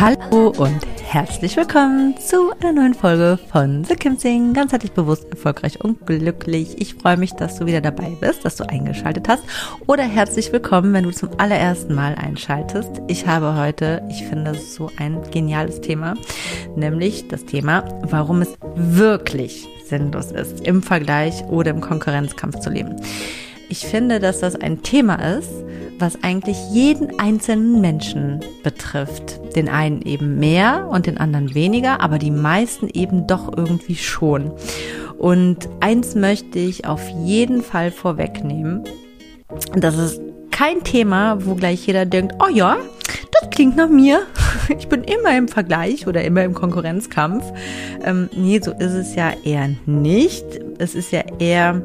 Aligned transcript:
Hallo 0.00 0.50
und 0.56 0.78
herzlich 1.02 1.56
willkommen 1.56 2.16
zu 2.18 2.52
einer 2.60 2.72
neuen 2.72 2.94
Folge 2.94 3.36
von 3.50 3.82
The 3.82 3.96
Kim 3.96 4.16
Sing. 4.16 4.52
Ganzheitlich 4.52 4.92
bewusst, 4.92 5.28
erfolgreich 5.28 5.82
und 5.82 6.06
glücklich. 6.06 6.80
Ich 6.80 6.94
freue 6.94 7.16
mich, 7.16 7.32
dass 7.32 7.58
du 7.58 7.66
wieder 7.66 7.80
dabei 7.80 8.16
bist, 8.20 8.44
dass 8.44 8.54
du 8.54 8.68
eingeschaltet 8.68 9.26
hast. 9.28 9.42
Oder 9.88 10.04
herzlich 10.04 10.52
willkommen, 10.52 10.92
wenn 10.92 11.02
du 11.02 11.10
zum 11.10 11.30
allerersten 11.38 11.96
Mal 11.96 12.14
einschaltest. 12.14 13.02
Ich 13.08 13.26
habe 13.26 13.56
heute, 13.56 14.06
ich 14.08 14.24
finde, 14.24 14.54
so 14.54 14.88
ein 14.98 15.20
geniales 15.32 15.80
Thema, 15.80 16.14
nämlich 16.76 17.26
das 17.26 17.44
Thema, 17.44 17.82
warum 18.02 18.40
es 18.40 18.54
wirklich 18.76 19.66
sinnlos 19.84 20.30
ist, 20.30 20.60
im 20.60 20.80
Vergleich 20.80 21.42
oder 21.46 21.72
im 21.72 21.80
Konkurrenzkampf 21.80 22.60
zu 22.60 22.70
leben. 22.70 22.94
Ich 23.70 23.86
finde, 23.86 24.18
dass 24.18 24.40
das 24.40 24.56
ein 24.56 24.82
Thema 24.82 25.16
ist, 25.16 25.50
was 25.98 26.22
eigentlich 26.22 26.56
jeden 26.70 27.18
einzelnen 27.18 27.80
Menschen 27.80 28.40
betrifft. 28.62 29.40
Den 29.56 29.68
einen 29.68 30.02
eben 30.02 30.38
mehr 30.38 30.88
und 30.90 31.06
den 31.06 31.18
anderen 31.18 31.54
weniger, 31.54 32.00
aber 32.00 32.18
die 32.18 32.30
meisten 32.30 32.88
eben 32.88 33.26
doch 33.26 33.56
irgendwie 33.56 33.96
schon. 33.96 34.52
Und 35.18 35.68
eins 35.80 36.14
möchte 36.14 36.58
ich 36.58 36.86
auf 36.86 37.06
jeden 37.24 37.62
Fall 37.62 37.90
vorwegnehmen. 37.90 38.84
Das 39.74 39.98
ist 39.98 40.20
kein 40.50 40.82
Thema, 40.82 41.44
wo 41.44 41.54
gleich 41.54 41.86
jeder 41.86 42.06
denkt, 42.06 42.36
oh 42.40 42.50
ja, 42.52 42.76
das 43.40 43.50
klingt 43.50 43.76
nach 43.76 43.88
mir. 43.88 44.22
Ich 44.76 44.88
bin 44.88 45.02
immer 45.02 45.36
im 45.36 45.48
Vergleich 45.48 46.06
oder 46.06 46.22
immer 46.24 46.44
im 46.44 46.52
Konkurrenzkampf. 46.52 47.42
Ähm, 48.04 48.28
nee, 48.36 48.60
so 48.62 48.72
ist 48.72 48.92
es 48.92 49.14
ja 49.14 49.32
eher 49.42 49.70
nicht. 49.86 50.44
Es 50.78 50.94
ist 50.94 51.12
ja 51.12 51.22
eher 51.38 51.82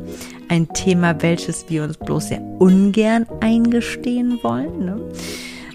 ein 0.49 0.67
Thema, 0.69 1.21
welches 1.21 1.65
wir 1.69 1.83
uns 1.83 1.97
bloß 1.97 2.29
sehr 2.29 2.41
ungern 2.59 3.25
eingestehen 3.41 4.39
wollen. 4.43 4.85
Ne? 4.85 5.01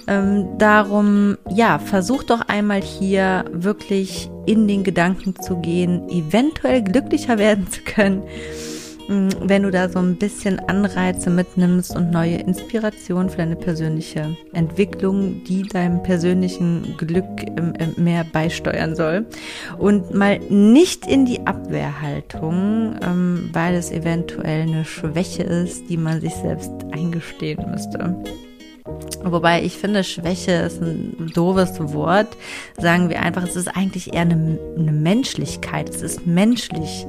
Ähm, 0.06 0.46
darum, 0.58 1.36
ja, 1.50 1.78
versuch 1.78 2.22
doch 2.22 2.40
einmal 2.48 2.80
hier 2.80 3.44
wirklich 3.52 4.30
in 4.46 4.66
den 4.66 4.84
Gedanken 4.84 5.34
zu 5.36 5.56
gehen, 5.56 6.08
eventuell 6.08 6.82
glücklicher 6.82 7.38
werden 7.38 7.68
zu 7.70 7.82
können 7.82 8.22
wenn 9.08 9.62
du 9.62 9.70
da 9.70 9.88
so 9.88 9.98
ein 9.98 10.16
bisschen 10.16 10.58
Anreize 10.68 11.30
mitnimmst 11.30 11.96
und 11.96 12.10
neue 12.10 12.36
Inspirationen 12.36 13.30
für 13.30 13.38
deine 13.38 13.56
persönliche 13.56 14.36
Entwicklung, 14.52 15.42
die 15.44 15.62
deinem 15.62 16.02
persönlichen 16.02 16.94
Glück 16.98 17.24
mehr 17.96 18.24
beisteuern 18.24 18.94
soll. 18.94 19.26
Und 19.78 20.14
mal 20.14 20.38
nicht 20.50 21.06
in 21.06 21.24
die 21.24 21.46
Abwehrhaltung, 21.46 22.96
ähm, 23.02 23.50
weil 23.52 23.74
es 23.74 23.90
eventuell 23.90 24.62
eine 24.62 24.84
Schwäche 24.84 25.42
ist, 25.42 25.88
die 25.88 25.96
man 25.96 26.20
sich 26.20 26.34
selbst 26.34 26.72
eingestehen 26.92 27.70
müsste. 27.70 28.14
Wobei 29.24 29.62
ich 29.62 29.76
finde, 29.76 30.04
Schwäche 30.04 30.52
ist 30.52 30.80
ein 30.80 31.30
doofes 31.34 31.78
Wort. 31.92 32.28
Sagen 32.78 33.08
wir 33.08 33.20
einfach, 33.20 33.42
es 33.42 33.56
ist 33.56 33.68
eigentlich 33.68 34.14
eher 34.14 34.22
eine, 34.22 34.58
eine, 34.78 34.92
Menschlichkeit. 34.92 35.88
Es 35.88 36.02
ist 36.02 36.26
menschlich, 36.26 37.06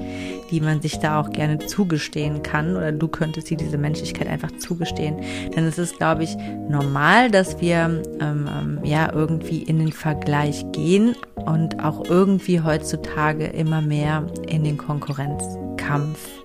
die 0.49 0.59
man 0.59 0.81
sich 0.81 0.99
da 0.99 1.21
auch 1.21 1.29
gerne 1.31 1.59
zugestehen 1.59 2.41
kann. 2.41 2.75
Oder 2.75 2.91
du 2.91 3.07
könntest 3.07 3.49
dir 3.49 3.57
diese 3.57 3.77
Menschlichkeit 3.77 4.27
einfach 4.27 4.51
zugestehen. 4.57 5.17
Denn 5.55 5.65
es 5.65 5.77
ist, 5.77 5.97
glaube 5.97 6.23
ich, 6.23 6.35
normal, 6.67 7.29
dass 7.29 7.61
wir 7.61 8.01
ähm, 8.19 8.49
ähm, 8.49 8.79
ja 8.83 9.11
irgendwie 9.13 9.63
in 9.63 9.79
den 9.79 9.91
Vergleich 9.91 10.65
gehen 10.71 11.15
und 11.35 11.83
auch 11.83 12.09
irgendwie 12.09 12.61
heutzutage 12.61 13.45
immer 13.45 13.81
mehr 13.81 14.25
in 14.47 14.63
den 14.63 14.77
Konkurrenzkampf 14.77 16.38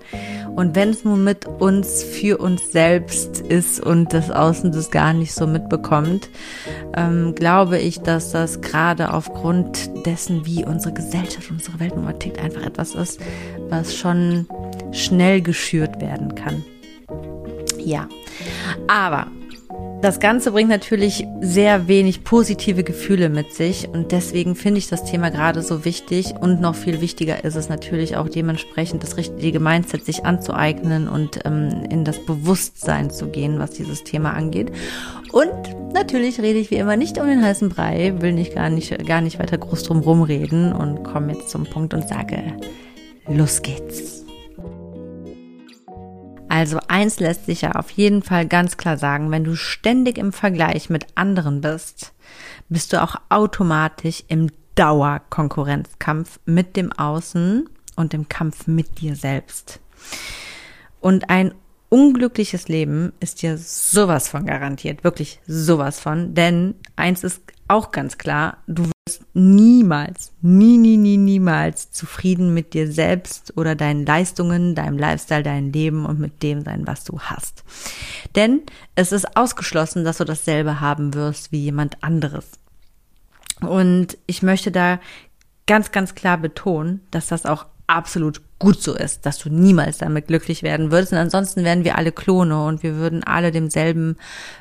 und 0.55 0.75
wenn 0.75 0.89
es 0.89 1.03
nun 1.03 1.23
mit 1.23 1.45
uns 1.45 2.03
für 2.03 2.37
uns 2.37 2.71
selbst 2.71 3.41
ist 3.41 3.79
und 3.79 4.13
das 4.13 4.31
Außen 4.31 4.71
das 4.71 4.89
gar 4.89 5.13
nicht 5.13 5.33
so 5.33 5.47
mitbekommt, 5.47 6.29
ähm, 6.95 7.35
glaube 7.35 7.77
ich, 7.79 7.99
dass 7.99 8.31
das 8.31 8.61
gerade 8.61 9.13
aufgrund 9.13 9.89
dessen, 10.05 10.45
wie 10.45 10.63
unsere 10.63 10.93
Gesellschaft, 10.93 11.51
unsere 11.51 11.79
Weltnummer 11.79 12.17
tickt, 12.17 12.39
einfach 12.39 12.65
etwas 12.65 12.95
ist, 12.95 13.19
was 13.69 13.95
schon 13.95 14.47
schnell 14.91 15.41
geschürt 15.41 15.99
werden 15.99 16.35
kann. 16.35 16.63
Ja, 17.77 18.07
aber 18.87 19.27
das 20.05 20.19
Ganze 20.19 20.51
bringt 20.51 20.69
natürlich 20.69 21.27
sehr 21.41 21.87
wenig 21.87 22.23
positive 22.23 22.83
Gefühle 22.83 23.27
mit 23.27 23.53
sich 23.53 23.89
und 23.89 24.11
deswegen 24.11 24.53
finde 24.53 24.77
ich 24.77 24.87
das 24.87 25.03
Thema 25.03 25.31
gerade 25.31 25.63
so 25.63 25.83
wichtig 25.83 26.35
und 26.39 26.61
noch 26.61 26.75
viel 26.75 27.01
wichtiger 27.01 27.43
ist 27.43 27.55
es 27.55 27.69
natürlich 27.69 28.15
auch 28.15 28.29
dementsprechend 28.29 29.01
das 29.01 29.17
richtige 29.17 29.59
Mindset 29.59 30.05
sich 30.05 30.23
anzueignen 30.23 31.07
und 31.07 31.39
ähm, 31.43 31.87
in 31.89 32.05
das 32.05 32.23
Bewusstsein 32.23 33.09
zu 33.09 33.29
gehen, 33.29 33.57
was 33.57 33.71
dieses 33.71 34.03
Thema 34.03 34.33
angeht. 34.33 34.71
Und 35.31 35.51
natürlich 35.91 36.39
rede 36.39 36.59
ich 36.59 36.69
wie 36.69 36.75
immer 36.75 36.97
nicht 36.97 37.17
um 37.17 37.25
den 37.25 37.43
heißen 37.43 37.69
Brei, 37.69 38.13
will 38.19 38.33
nicht 38.33 38.53
gar 38.53 38.69
nicht, 38.69 39.07
gar 39.07 39.21
nicht 39.21 39.39
weiter 39.39 39.57
groß 39.57 39.81
drum 39.81 40.01
rumreden 40.01 40.71
und 40.71 41.03
komme 41.03 41.33
jetzt 41.33 41.49
zum 41.49 41.63
Punkt 41.63 41.95
und 41.95 42.07
sage, 42.07 42.53
los 43.27 43.63
geht's. 43.63 44.24
Also 46.55 46.79
eins 46.87 47.19
lässt 47.19 47.47
sich 47.47 47.63
ja 47.63 47.73
auf 47.73 47.89
jeden 47.89 48.23
Fall 48.23 48.47
ganz 48.47 48.77
klar 48.77 48.97
sagen, 48.97 49.29
wenn 49.29 49.43
du 49.43 49.57
ständig 49.57 50.17
im 50.17 50.31
Vergleich 50.31 50.89
mit 50.89 51.05
anderen 51.15 51.59
bist, 51.59 52.13
bist 52.69 52.93
du 52.93 53.03
auch 53.03 53.17
automatisch 53.27 54.23
im 54.29 54.49
Dauerkonkurrenzkampf 54.75 56.39
mit 56.45 56.77
dem 56.77 56.93
Außen 56.93 57.67
und 57.97 58.13
im 58.13 58.29
Kampf 58.29 58.67
mit 58.67 59.01
dir 59.01 59.17
selbst. 59.17 59.81
Und 61.01 61.29
ein 61.29 61.53
unglückliches 61.89 62.69
Leben 62.69 63.11
ist 63.19 63.41
dir 63.41 63.57
sowas 63.57 64.29
von 64.29 64.45
garantiert, 64.45 65.03
wirklich 65.03 65.41
sowas 65.45 65.99
von, 65.99 66.35
denn 66.35 66.75
eins 66.95 67.25
ist 67.25 67.41
auch 67.67 67.91
ganz 67.91 68.17
klar, 68.17 68.59
du 68.65 68.94
niemals, 69.35 70.31
nie, 70.41 70.77
nie, 70.77 70.95
nie, 70.95 71.17
niemals 71.17 71.91
zufrieden 71.91 72.53
mit 72.53 72.73
dir 72.73 72.89
selbst 72.89 73.55
oder 73.57 73.75
deinen 73.75 74.05
Leistungen, 74.05 74.75
deinem 74.75 74.97
Lifestyle, 74.97 75.43
deinem 75.43 75.73
Leben 75.73 76.05
und 76.05 76.19
mit 76.19 76.41
dem 76.41 76.61
sein, 76.61 76.87
was 76.87 77.03
du 77.03 77.19
hast. 77.19 77.65
Denn 78.35 78.61
es 78.95 79.11
ist 79.11 79.35
ausgeschlossen, 79.35 80.05
dass 80.05 80.19
du 80.19 80.23
dasselbe 80.23 80.79
haben 80.79 81.13
wirst 81.13 81.51
wie 81.51 81.59
jemand 81.59 82.01
anderes. 82.01 82.49
Und 83.59 84.17
ich 84.25 84.41
möchte 84.41 84.71
da 84.71 85.01
ganz, 85.67 85.91
ganz 85.91 86.15
klar 86.15 86.37
betonen, 86.37 87.01
dass 87.11 87.27
das 87.27 87.45
auch 87.45 87.65
absolut 87.87 88.41
gut 88.57 88.81
so 88.81 88.95
ist, 88.95 89.25
dass 89.25 89.37
du 89.39 89.49
niemals 89.49 89.97
damit 89.97 90.27
glücklich 90.27 90.63
werden 90.63 90.89
würdest. 90.89 91.11
Und 91.11 91.19
ansonsten 91.19 91.65
wären 91.65 91.83
wir 91.83 91.97
alle 91.97 92.13
Klone 92.13 92.63
und 92.65 92.83
wir 92.83 92.95
würden 92.95 93.21
alle 93.23 93.51
demselben 93.51 94.15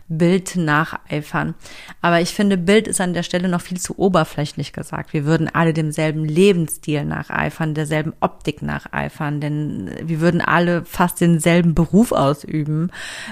Bild 0.09 0.57
nacheifern. 0.57 1.55
Aber 2.03 2.21
ich 2.21 2.35
finde, 2.35 2.57
Bild 2.57 2.89
ist 2.89 3.01
an 3.01 3.15
der 3.15 3.23
Stelle 3.23 3.49
noch 3.49 3.61
viel 3.61 3.79
zu 3.79 3.97
oberflächlich 3.97 4.73
gesagt. 4.73 5.13
Wir 5.13 5.25
würden 5.25 5.49
alle 5.49 5.73
demselben 5.73 6.25
Lebensstil 6.25 7.05
nacheifern, 7.05 7.75
derselben 7.75 8.15
Optik 8.21 8.63
nacheifern, 8.63 9.41
denn 9.41 9.91
wir 10.03 10.21
würden 10.21 10.41
alle 10.41 10.85
fast 10.85 11.21
denselben 11.21 11.75
Beruf 11.75 12.11
ausüben, 12.11 12.91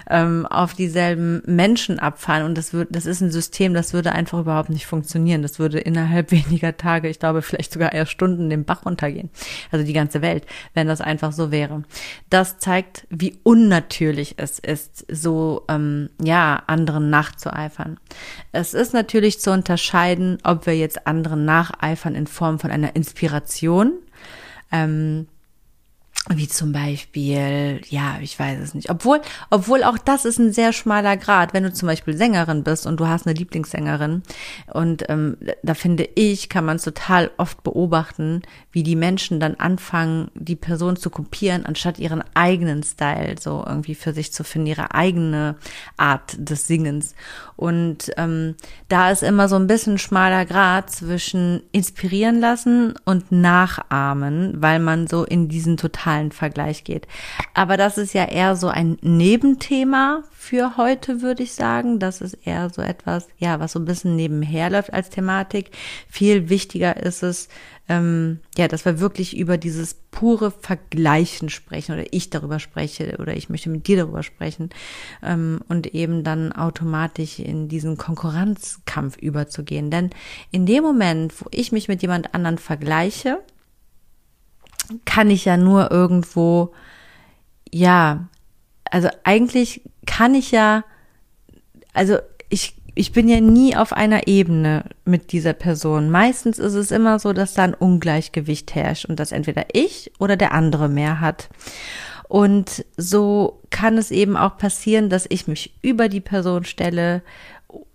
ähm, 0.09 0.47
auf 0.47 0.75
dieselben 0.75 1.43
Menschen 1.45 1.99
abfahren. 1.99 2.45
Und 2.45 2.57
das, 2.57 2.73
würde, 2.73 2.93
das 2.93 3.07
ist 3.07 3.21
ein 3.21 3.33
System, 3.33 3.75
das 3.75 3.93
würde 3.93 4.13
einfach 4.13 4.39
überhaupt 4.39 4.71
nicht 4.71 4.87
funktionieren. 4.87 5.43
Das 5.43 5.59
würde 5.59 5.81
innerhalb 5.81 6.31
weniger 6.31 6.77
Tage, 6.77 7.09
ich 7.09 7.19
glaube 7.19 7.43
vielleicht 7.43 7.73
sogar 7.73 7.93
eher 7.93 8.07
Stunden, 8.07 8.49
den 8.49 8.65
Bach 8.65 8.87
runtergehen. 8.87 9.31
Also 9.73 9.85
die 9.85 9.93
ganze 9.93 10.23
Welt. 10.23 10.47
Wenn 10.75 10.87
das 10.87 11.01
einfach 11.01 11.33
so 11.33 11.51
wäre. 11.51 11.83
Das 12.31 12.59
zeigt, 12.59 13.07
wie 13.11 13.39
unnatürlich 13.43 14.35
es 14.39 14.59
ist, 14.59 15.07
so 15.11 15.65
ähm, 15.69 16.11
ja 16.23 16.63
anderen 16.67 17.11
nachzueifern. 17.11 17.99
Es 18.53 18.75
ist 18.75 18.95
natürlich 18.95 19.41
zu 19.41 19.53
unterscheiden, 19.53 20.39
ob 20.45 20.67
wir 20.67 20.77
jetzt 20.77 21.07
anderen 21.07 21.45
nacheifern 21.45 22.15
in 22.15 22.27
Form 22.27 22.59
von 22.59 22.71
einer 22.71 22.97
Inspiration. 22.97 23.93
Ähm, 24.71 25.27
wie 26.31 26.47
zum 26.47 26.71
Beispiel, 26.71 27.81
ja, 27.89 28.19
ich 28.21 28.39
weiß 28.39 28.61
es 28.61 28.75
nicht. 28.75 28.91
Obwohl, 28.91 29.21
obwohl 29.51 29.83
auch 29.83 29.99
das 29.99 30.25
ist 30.25 30.39
ein 30.39 30.53
sehr 30.53 30.73
schmaler 30.73 31.17
Grad. 31.17 31.53
Wenn 31.53 31.65
du 31.65 31.73
zum 31.73 31.89
Beispiel 31.89 32.17
Sängerin 32.17 32.63
bist 32.63 32.87
und 32.87 33.01
du 33.01 33.09
hast 33.09 33.27
eine 33.27 33.35
Lieblingssängerin 33.35 34.23
und 34.73 35.05
ähm, 35.09 35.37
da 35.65 35.75
finde 35.75 36.09
ich, 36.15 36.49
kann 36.49 36.65
man 36.65 36.77
es 36.77 36.85
total 36.85 37.33
oft 37.39 37.65
beobachten, 37.65 38.43
wie 38.71 38.85
die 38.85 38.95
Menschen 38.95 39.41
dann 39.41 39.57
anfangen, 39.57 40.31
die 40.35 40.55
Person 40.55 40.95
zu 40.97 41.11
kopieren, 41.11 41.67
anstatt 41.67 41.99
ihren 41.99 42.23
eigenen 42.35 42.85
Style 42.85 43.35
so 43.41 43.65
irgendwie 43.67 43.97
für 43.97 44.13
sich 44.13 44.33
zu 44.33 44.45
finden, 44.45 44.69
ihre 44.69 44.95
eigene 44.95 45.57
Art 45.97 46.37
des 46.39 46.69
Singens. 46.69 47.17
Und 47.57 48.13
ähm, 48.17 48.55
da 48.89 49.11
ist 49.11 49.25
immer 49.25 49.49
so 49.49 49.57
ein 49.57 49.67
bisschen 49.67 49.99
schmaler 49.99 50.47
Grad 50.47 50.91
zwischen 50.91 51.63
inspirieren 51.73 52.39
lassen 52.39 52.95
und 53.05 53.33
nachahmen, 53.33 54.63
weil 54.63 54.79
man 54.79 55.09
so 55.09 55.25
in 55.25 55.49
diesen 55.49 55.77
totalen 55.77 56.12
Vergleich 56.31 56.85
geht. 56.85 57.07
Aber 57.55 57.77
das 57.77 57.99
ist 57.99 58.13
ja 58.13 58.25
eher 58.25 58.57
so 58.57 58.69
ein 58.69 58.99
Nebenthema 59.01 60.23
für 60.33 60.77
heute, 60.77 61.23
würde 61.23 61.43
ich 61.43 61.53
sagen. 61.53 61.99
Das 61.99 62.21
ist 62.21 62.35
eher 62.45 62.71
so 62.71 62.83
etwas, 62.83 63.29
ja, 63.39 63.61
was 63.61 63.73
so 63.73 63.79
ein 63.79 63.85
bisschen 63.85 64.17
nebenher 64.17 64.71
läuft 64.71 64.93
als 64.93 65.11
Thematik. 65.11 65.71
Viel 66.09 66.49
wichtiger 66.49 66.97
ist 66.97 67.23
es, 67.23 67.49
ähm, 67.89 68.41
ja, 68.57 68.69
dass 68.69 68.85
wir 68.85 69.01
wirklich 69.01 69.37
über 69.37 69.59
dieses 69.59 69.95
pure 70.11 70.51
Vergleichen 70.51 71.49
sprechen 71.49 71.93
oder 71.93 72.05
ich 72.11 72.31
darüber 72.31 72.59
spreche 72.59 73.17
oder 73.19 73.37
ich 73.37 73.49
möchte 73.49 73.71
mit 73.71 73.87
dir 73.87 73.97
darüber 73.97 74.23
sprechen 74.23 74.71
ähm, 75.23 75.61
und 75.69 75.95
eben 75.95 76.23
dann 76.23 76.53
automatisch 76.53 77.39
in 77.39 77.69
diesen 77.69 77.97
Konkurrenzkampf 77.97 79.17
überzugehen. 79.17 79.91
Denn 79.91 80.11
in 80.51 80.67
dem 80.67 80.85
Moment, 80.85 81.33
wo 81.41 81.47
ich 81.51 81.73
mich 81.73 81.89
mit 81.89 82.03
jemand 82.03 82.35
anderen 82.35 82.59
vergleiche, 82.59 83.41
kann 85.05 85.31
ich 85.31 85.45
ja 85.45 85.57
nur 85.57 85.91
irgendwo, 85.91 86.73
ja, 87.71 88.29
also 88.91 89.09
eigentlich 89.25 89.83
kann 90.07 90.35
ich 90.35 90.51
ja, 90.51 90.85
also 91.93 92.19
ich 92.49 92.75
ich 92.95 93.13
bin 93.13 93.29
ja 93.29 93.41
nie 93.41 93.75
auf 93.75 93.93
einer 93.93 94.27
Ebene 94.27 94.85
mit 95.05 95.33
dieser 95.33 95.55
Person. 95.55 96.11
Meistens 96.11 96.59
ist 96.59 96.75
es 96.75 96.91
immer 96.91 97.19
so, 97.19 97.33
dass 97.33 97.55
da 97.55 97.65
ein 97.65 97.75
Ungleichgewicht 97.75 98.75
herrscht 98.75 99.07
und 99.07 99.19
dass 99.19 99.33
entweder 99.33 99.67
ich 99.73 100.13
oder 100.19 100.37
der 100.37 100.53
andere 100.53 100.89
mehr 100.89 101.21
hat. 101.21 101.49
Und 102.29 102.85
so 102.97 103.61
kann 103.71 103.97
es 103.97 104.11
eben 104.11 104.37
auch 104.37 104.59
passieren, 104.59 105.09
dass 105.09 105.27
ich 105.29 105.47
mich 105.47 105.75
über 105.81 106.09
die 106.09 106.21
Person 106.21 106.65
stelle, 106.65 107.23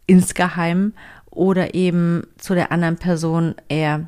insgeheim, 0.08 0.94
oder 1.30 1.76
eben 1.76 2.24
zu 2.38 2.56
der 2.56 2.72
anderen 2.72 2.98
Person 2.98 3.54
eher 3.70 4.08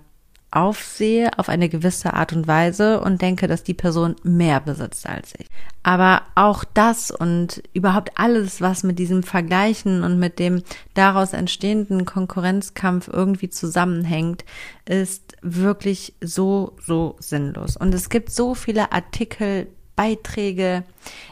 aufsehe 0.51 1.37
auf 1.37 1.47
eine 1.47 1.69
gewisse 1.69 2.13
Art 2.13 2.33
und 2.33 2.47
Weise 2.47 3.01
und 3.01 3.21
denke, 3.21 3.47
dass 3.47 3.63
die 3.63 3.73
Person 3.73 4.15
mehr 4.23 4.59
besitzt 4.59 5.07
als 5.07 5.33
ich. 5.37 5.47
Aber 5.83 6.23
auch 6.35 6.63
das 6.63 7.11
und 7.11 7.61
überhaupt 7.73 8.11
alles, 8.15 8.59
was 8.59 8.83
mit 8.83 8.97
diesem 8.99 9.23
Vergleichen 9.23 10.03
und 10.03 10.17
mit 10.17 10.39
dem 10.39 10.63
daraus 10.95 11.33
entstehenden 11.33 12.05
Konkurrenzkampf 12.05 13.07
irgendwie 13.07 13.49
zusammenhängt, 13.49 14.43
ist 14.85 15.37
wirklich 15.41 16.13
so, 16.21 16.75
so 16.85 17.15
sinnlos. 17.19 17.77
Und 17.77 17.93
es 17.93 18.09
gibt 18.09 18.31
so 18.31 18.55
viele 18.55 18.91
Artikel, 18.91 19.67
Beiträge. 19.95 20.83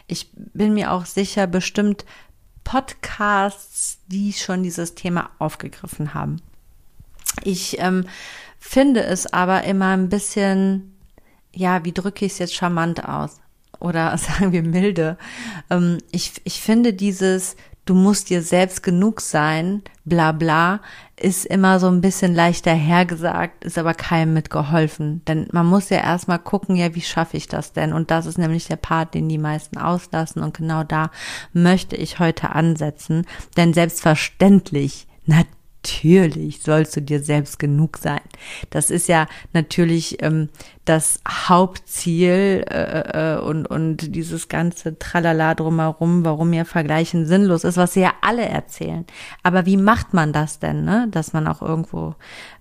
Ich 0.07 0.29
bin 0.33 0.73
mir 0.73 0.91
auch 0.91 1.05
sicher, 1.05 1.47
bestimmt 1.47 2.05
Podcasts, 2.65 3.99
die 4.07 4.33
schon 4.33 4.61
dieses 4.61 4.93
Thema 4.93 5.29
aufgegriffen 5.39 6.13
haben. 6.13 6.41
Ich 7.43 7.79
ähm, 7.79 8.05
finde 8.59 9.03
es 9.03 9.31
aber 9.31 9.63
immer 9.63 9.95
ein 9.95 10.09
bisschen, 10.09 10.97
ja, 11.53 11.83
wie 11.85 11.93
drücke 11.93 12.25
ich 12.25 12.33
es 12.33 12.39
jetzt 12.39 12.55
charmant 12.55 13.03
aus? 13.03 13.39
Oder 13.79 14.17
sagen 14.17 14.51
wir 14.51 14.63
milde. 14.63 15.17
Ähm, 15.69 15.99
ich, 16.11 16.33
ich 16.43 16.61
finde 16.61 16.93
dieses, 16.93 17.55
du 17.85 17.93
musst 17.93 18.29
dir 18.29 18.41
selbst 18.41 18.83
genug 18.83 19.21
sein, 19.21 19.81
bla 20.05 20.31
bla, 20.31 20.81
ist 21.19 21.45
immer 21.45 21.79
so 21.79 21.87
ein 21.87 22.01
bisschen 22.01 22.35
leichter 22.35 22.73
hergesagt, 22.73 23.63
ist 23.63 23.77
aber 23.77 23.93
keinem 23.93 24.33
mitgeholfen. 24.33 25.23
Denn 25.25 25.47
man 25.51 25.65
muss 25.65 25.89
ja 25.89 25.97
erstmal 25.97 26.39
gucken, 26.39 26.75
ja, 26.75 26.93
wie 26.93 27.01
schaffe 27.01 27.37
ich 27.37 27.47
das 27.47 27.73
denn? 27.73 27.93
Und 27.93 28.11
das 28.11 28.25
ist 28.25 28.37
nämlich 28.37 28.67
der 28.67 28.75
Part, 28.75 29.13
den 29.13 29.27
die 29.29 29.39
meisten 29.39 29.77
auslassen. 29.77 30.43
Und 30.43 30.55
genau 30.55 30.83
da 30.83 31.09
möchte 31.53 31.95
ich 31.95 32.19
heute 32.19 32.53
ansetzen. 32.53 33.25
Denn 33.55 33.73
selbstverständlich, 33.73 35.07
natürlich, 35.25 35.56
natürlich 35.83 36.61
sollst 36.61 36.95
du 36.95 37.01
dir 37.01 37.21
selbst 37.21 37.59
genug 37.59 37.97
sein. 37.97 38.21
Das 38.69 38.89
ist 38.89 39.07
ja 39.07 39.27
natürlich 39.53 40.21
ähm, 40.21 40.49
das 40.87 41.19
Hauptziel 41.27 42.63
äh, 42.69 43.35
äh, 43.35 43.39
und, 43.39 43.65
und 43.65 44.15
dieses 44.15 44.47
ganze 44.47 44.97
Tralala 44.97 45.53
drumherum, 45.53 46.23
warum 46.23 46.53
ja 46.53 46.63
Vergleichen 46.63 47.25
sinnlos 47.25 47.65
ist, 47.65 47.75
was 47.75 47.93
sie 47.93 48.01
ja 48.01 48.13
alle 48.21 48.45
erzählen. 48.45 49.05
Aber 49.43 49.65
wie 49.65 49.75
macht 49.75 50.13
man 50.13 50.31
das 50.31 50.59
denn, 50.59 50.85
ne? 50.85 51.07
dass 51.11 51.33
man 51.33 51.47
auch 51.47 51.61
irgendwo, 51.61 52.15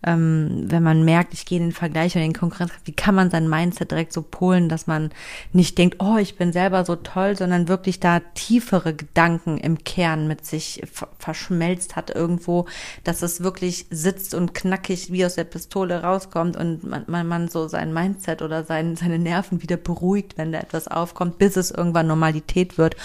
ähm, 0.04 0.64
wenn 0.66 0.82
man 0.82 1.04
merkt, 1.04 1.34
ich 1.34 1.46
gehe 1.46 1.58
in 1.58 1.66
den 1.66 1.72
Vergleich 1.72 2.16
und 2.16 2.22
in 2.22 2.32
den 2.32 2.38
Konkurrenz, 2.38 2.72
wie 2.84 2.92
kann 2.92 3.14
man 3.14 3.30
sein 3.30 3.48
Mindset 3.48 3.92
direkt 3.92 4.12
so 4.12 4.22
polen, 4.22 4.68
dass 4.68 4.88
man 4.88 5.10
nicht 5.52 5.78
denkt, 5.78 5.98
oh, 6.00 6.16
ich 6.16 6.36
bin 6.36 6.52
selber 6.52 6.84
so 6.84 6.96
toll, 6.96 7.36
sondern 7.36 7.68
wirklich 7.68 8.00
da 8.00 8.20
tiefere 8.34 8.92
Gedanken 8.92 9.56
im 9.58 9.84
Kern 9.84 10.26
mit 10.26 10.44
sich 10.44 10.82
verschmelzt 11.18 11.94
hat 11.94 12.10
irgendwo, 12.10 12.66
dass 13.06 13.22
es 13.22 13.40
wirklich 13.40 13.86
sitzt 13.90 14.34
und 14.34 14.52
knackig 14.52 15.12
wie 15.12 15.24
aus 15.24 15.36
der 15.36 15.44
Pistole 15.44 16.02
rauskommt 16.02 16.56
und 16.56 16.82
man, 16.82 17.04
man, 17.06 17.26
man 17.28 17.48
so 17.48 17.68
sein 17.68 17.94
Mindset 17.94 18.42
oder 18.42 18.64
sein, 18.64 18.96
seine 18.96 19.18
Nerven 19.18 19.62
wieder 19.62 19.76
beruhigt, 19.76 20.36
wenn 20.36 20.50
da 20.50 20.58
etwas 20.58 20.88
aufkommt, 20.88 21.38
bis 21.38 21.56
es 21.56 21.70
irgendwann 21.70 22.08
Normalität 22.08 22.78
wird. 22.78 22.96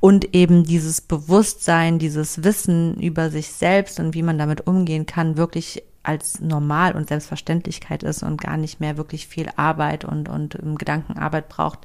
Und 0.00 0.34
eben 0.34 0.64
dieses 0.64 1.00
Bewusstsein, 1.00 1.98
dieses 1.98 2.44
Wissen 2.44 3.00
über 3.00 3.30
sich 3.30 3.48
selbst 3.48 3.98
und 4.00 4.14
wie 4.14 4.22
man 4.22 4.36
damit 4.36 4.66
umgehen 4.66 5.06
kann, 5.06 5.38
wirklich 5.38 5.82
als 6.02 6.40
normal 6.40 6.94
und 6.94 7.08
Selbstverständlichkeit 7.08 8.02
ist 8.02 8.22
und 8.22 8.40
gar 8.40 8.58
nicht 8.58 8.80
mehr 8.80 8.96
wirklich 8.98 9.26
viel 9.28 9.48
Arbeit 9.56 10.04
und, 10.04 10.28
und 10.28 10.58
Gedankenarbeit 10.78 11.48
braucht, 11.48 11.80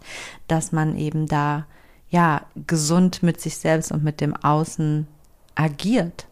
dass 0.47 0.71
man 0.71 0.97
eben 0.97 1.27
da 1.27 1.65
ja 2.09 2.45
gesund 2.67 3.23
mit 3.23 3.39
sich 3.39 3.57
selbst 3.57 3.91
und 3.91 4.03
mit 4.03 4.21
dem 4.21 4.35
Außen 4.35 5.07
agiert. 5.55 6.27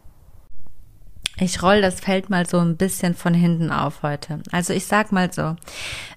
Ich 1.38 1.62
roll 1.62 1.80
das 1.80 2.00
Feld 2.00 2.30
mal 2.30 2.46
so 2.46 2.58
ein 2.58 2.76
bisschen 2.76 3.14
von 3.14 3.32
hinten 3.32 3.70
auf 3.70 4.02
heute. 4.02 4.40
Also 4.50 4.72
ich 4.72 4.86
sag 4.86 5.12
mal 5.12 5.32
so, 5.32 5.56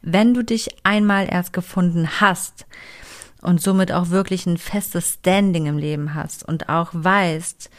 wenn 0.02 0.34
du 0.34 0.44
dich 0.44 0.76
einmal 0.84 1.28
erst 1.32 1.54
gefunden 1.54 2.20
hast 2.20 2.66
und 3.42 3.62
somit 3.62 3.92
auch 3.92 4.10
wirklich 4.10 4.46
ein 4.46 4.58
festes 4.58 5.14
Standing 5.16 5.68
im 5.68 5.78
Leben 5.78 6.14
hast 6.16 6.44
und 6.44 6.68
auch 6.68 6.90
weißt, 6.92 7.70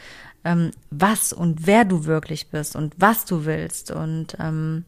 ähm, 0.45 0.71
was 0.89 1.31
und 1.31 1.67
wer 1.67 1.85
du 1.85 2.05
wirklich 2.05 2.49
bist 2.49 2.75
und 2.75 2.95
was 2.97 3.25
du 3.25 3.45
willst 3.45 3.91
und 3.91 4.35
ähm, 4.39 4.85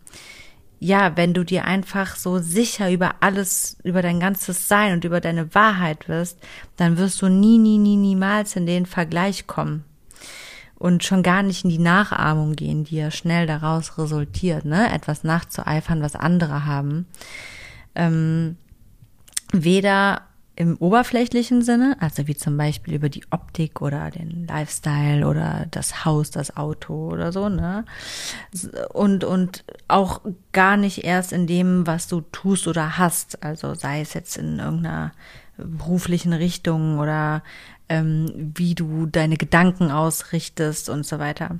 ja, 0.81 1.17
wenn 1.17 1.33
du 1.33 1.43
dir 1.43 1.65
einfach 1.65 2.15
so 2.15 2.39
sicher 2.39 2.89
über 2.89 3.15
alles, 3.19 3.77
über 3.83 4.01
dein 4.01 4.21
ganzes 4.21 4.69
Sein 4.69 4.93
und 4.93 5.03
über 5.03 5.19
deine 5.19 5.53
Wahrheit 5.53 6.07
wirst, 6.07 6.39
dann 6.77 6.97
wirst 6.97 7.21
du 7.21 7.27
nie, 7.27 7.57
nie, 7.57 7.77
nie, 7.77 7.97
niemals 7.97 8.55
in 8.55 8.65
den 8.65 8.85
Vergleich 8.85 9.45
kommen 9.45 9.83
und 10.79 11.03
schon 11.03 11.23
gar 11.23 11.43
nicht 11.43 11.65
in 11.65 11.69
die 11.69 11.77
Nachahmung 11.77 12.55
gehen, 12.55 12.85
die 12.85 12.95
ja 12.95 13.11
schnell 13.11 13.45
daraus 13.45 13.97
resultiert, 13.97 14.65
ne? 14.65 14.91
Etwas 14.91 15.23
nachzueifern, 15.23 16.01
was 16.01 16.15
andere 16.15 16.65
haben. 16.65 17.05
Ähm, 17.95 18.55
weder 19.51 20.21
im 20.55 20.75
oberflächlichen 20.77 21.61
Sinne, 21.61 21.95
also 22.01 22.27
wie 22.27 22.35
zum 22.35 22.57
Beispiel 22.57 22.93
über 22.93 23.07
die 23.07 23.23
Optik 23.29 23.81
oder 23.81 24.11
den 24.11 24.45
Lifestyle 24.45 25.25
oder 25.25 25.65
das 25.71 26.03
Haus, 26.03 26.31
das 26.31 26.57
Auto 26.57 27.09
oder 27.11 27.31
so, 27.31 27.47
ne? 27.49 27.85
Und, 28.91 29.23
und 29.23 29.63
auch 29.87 30.21
gar 30.51 30.75
nicht 30.75 31.03
erst 31.03 31.33
in 31.33 31.47
dem, 31.47 31.87
was 31.87 32.07
du 32.07 32.21
tust 32.21 32.67
oder 32.67 32.97
hast, 32.97 33.43
also 33.43 33.73
sei 33.73 34.01
es 34.01 34.13
jetzt 34.13 34.37
in 34.37 34.59
irgendeiner 34.59 35.11
beruflichen 35.57 36.33
Richtung 36.33 36.99
oder 36.99 37.41
ähm, 37.89 38.53
wie 38.55 38.75
du 38.75 39.07
deine 39.07 39.35
Gedanken 39.35 39.91
ausrichtest 39.91 40.89
und 40.89 41.05
so 41.05 41.19
weiter. 41.19 41.57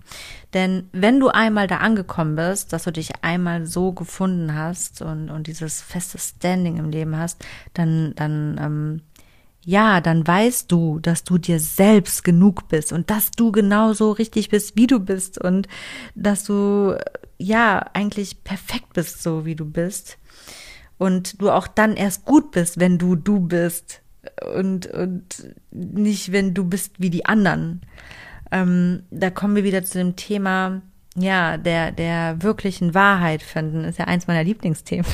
Denn 0.53 0.87
wenn 0.93 1.19
du 1.19 1.29
einmal 1.29 1.67
da 1.67 1.77
angekommen 1.77 2.35
bist, 2.35 2.71
dass 2.71 2.83
du 2.83 2.91
dich 2.91 3.23
einmal 3.23 3.65
so 3.65 3.91
gefunden 3.91 4.53
hast 4.53 5.01
und, 5.01 5.29
und 5.29 5.47
dieses 5.47 5.81
feste 5.81 6.17
Standing 6.19 6.77
im 6.77 6.89
Leben 6.91 7.17
hast, 7.17 7.43
dann, 7.73 8.13
dann, 8.15 8.59
ähm, 8.61 9.01
ja, 9.65 10.01
dann 10.01 10.25
weißt 10.25 10.71
du, 10.71 10.99
dass 10.99 11.23
du 11.23 11.37
dir 11.37 11.59
selbst 11.59 12.23
genug 12.23 12.67
bist 12.69 12.93
und 12.93 13.09
dass 13.09 13.31
du 13.31 13.51
genauso 13.51 14.11
richtig 14.11 14.49
bist, 14.49 14.77
wie 14.77 14.87
du 14.87 14.99
bist 14.99 15.37
und 15.39 15.67
dass 16.15 16.43
du, 16.45 16.97
ja, 17.37 17.79
eigentlich 17.93 18.43
perfekt 18.43 18.93
bist, 18.93 19.21
so 19.21 19.45
wie 19.45 19.55
du 19.55 19.65
bist. 19.65 20.17
und 20.97 21.41
du 21.41 21.49
auch 21.49 21.67
dann 21.67 21.95
erst 21.95 22.25
gut 22.25 22.51
bist, 22.51 22.79
wenn 22.79 22.97
du 22.97 23.15
du 23.15 23.39
bist 23.39 24.01
und, 24.55 24.87
und 24.87 25.55
nicht, 25.71 26.31
wenn 26.31 26.53
du 26.53 26.65
bist 26.65 26.93
wie 26.97 27.09
die 27.09 27.25
anderen. 27.25 27.81
Ähm, 28.51 29.03
da 29.11 29.29
kommen 29.29 29.55
wir 29.55 29.63
wieder 29.63 29.83
zu 29.83 29.97
dem 29.97 30.15
Thema, 30.15 30.81
ja, 31.15 31.57
der, 31.57 31.91
der 31.91 32.41
wirklichen 32.43 32.93
Wahrheit 32.93 33.41
finden, 33.41 33.83
ist 33.83 33.99
ja 33.99 34.05
eins 34.05 34.27
meiner 34.27 34.43
Lieblingsthemen. 34.43 35.05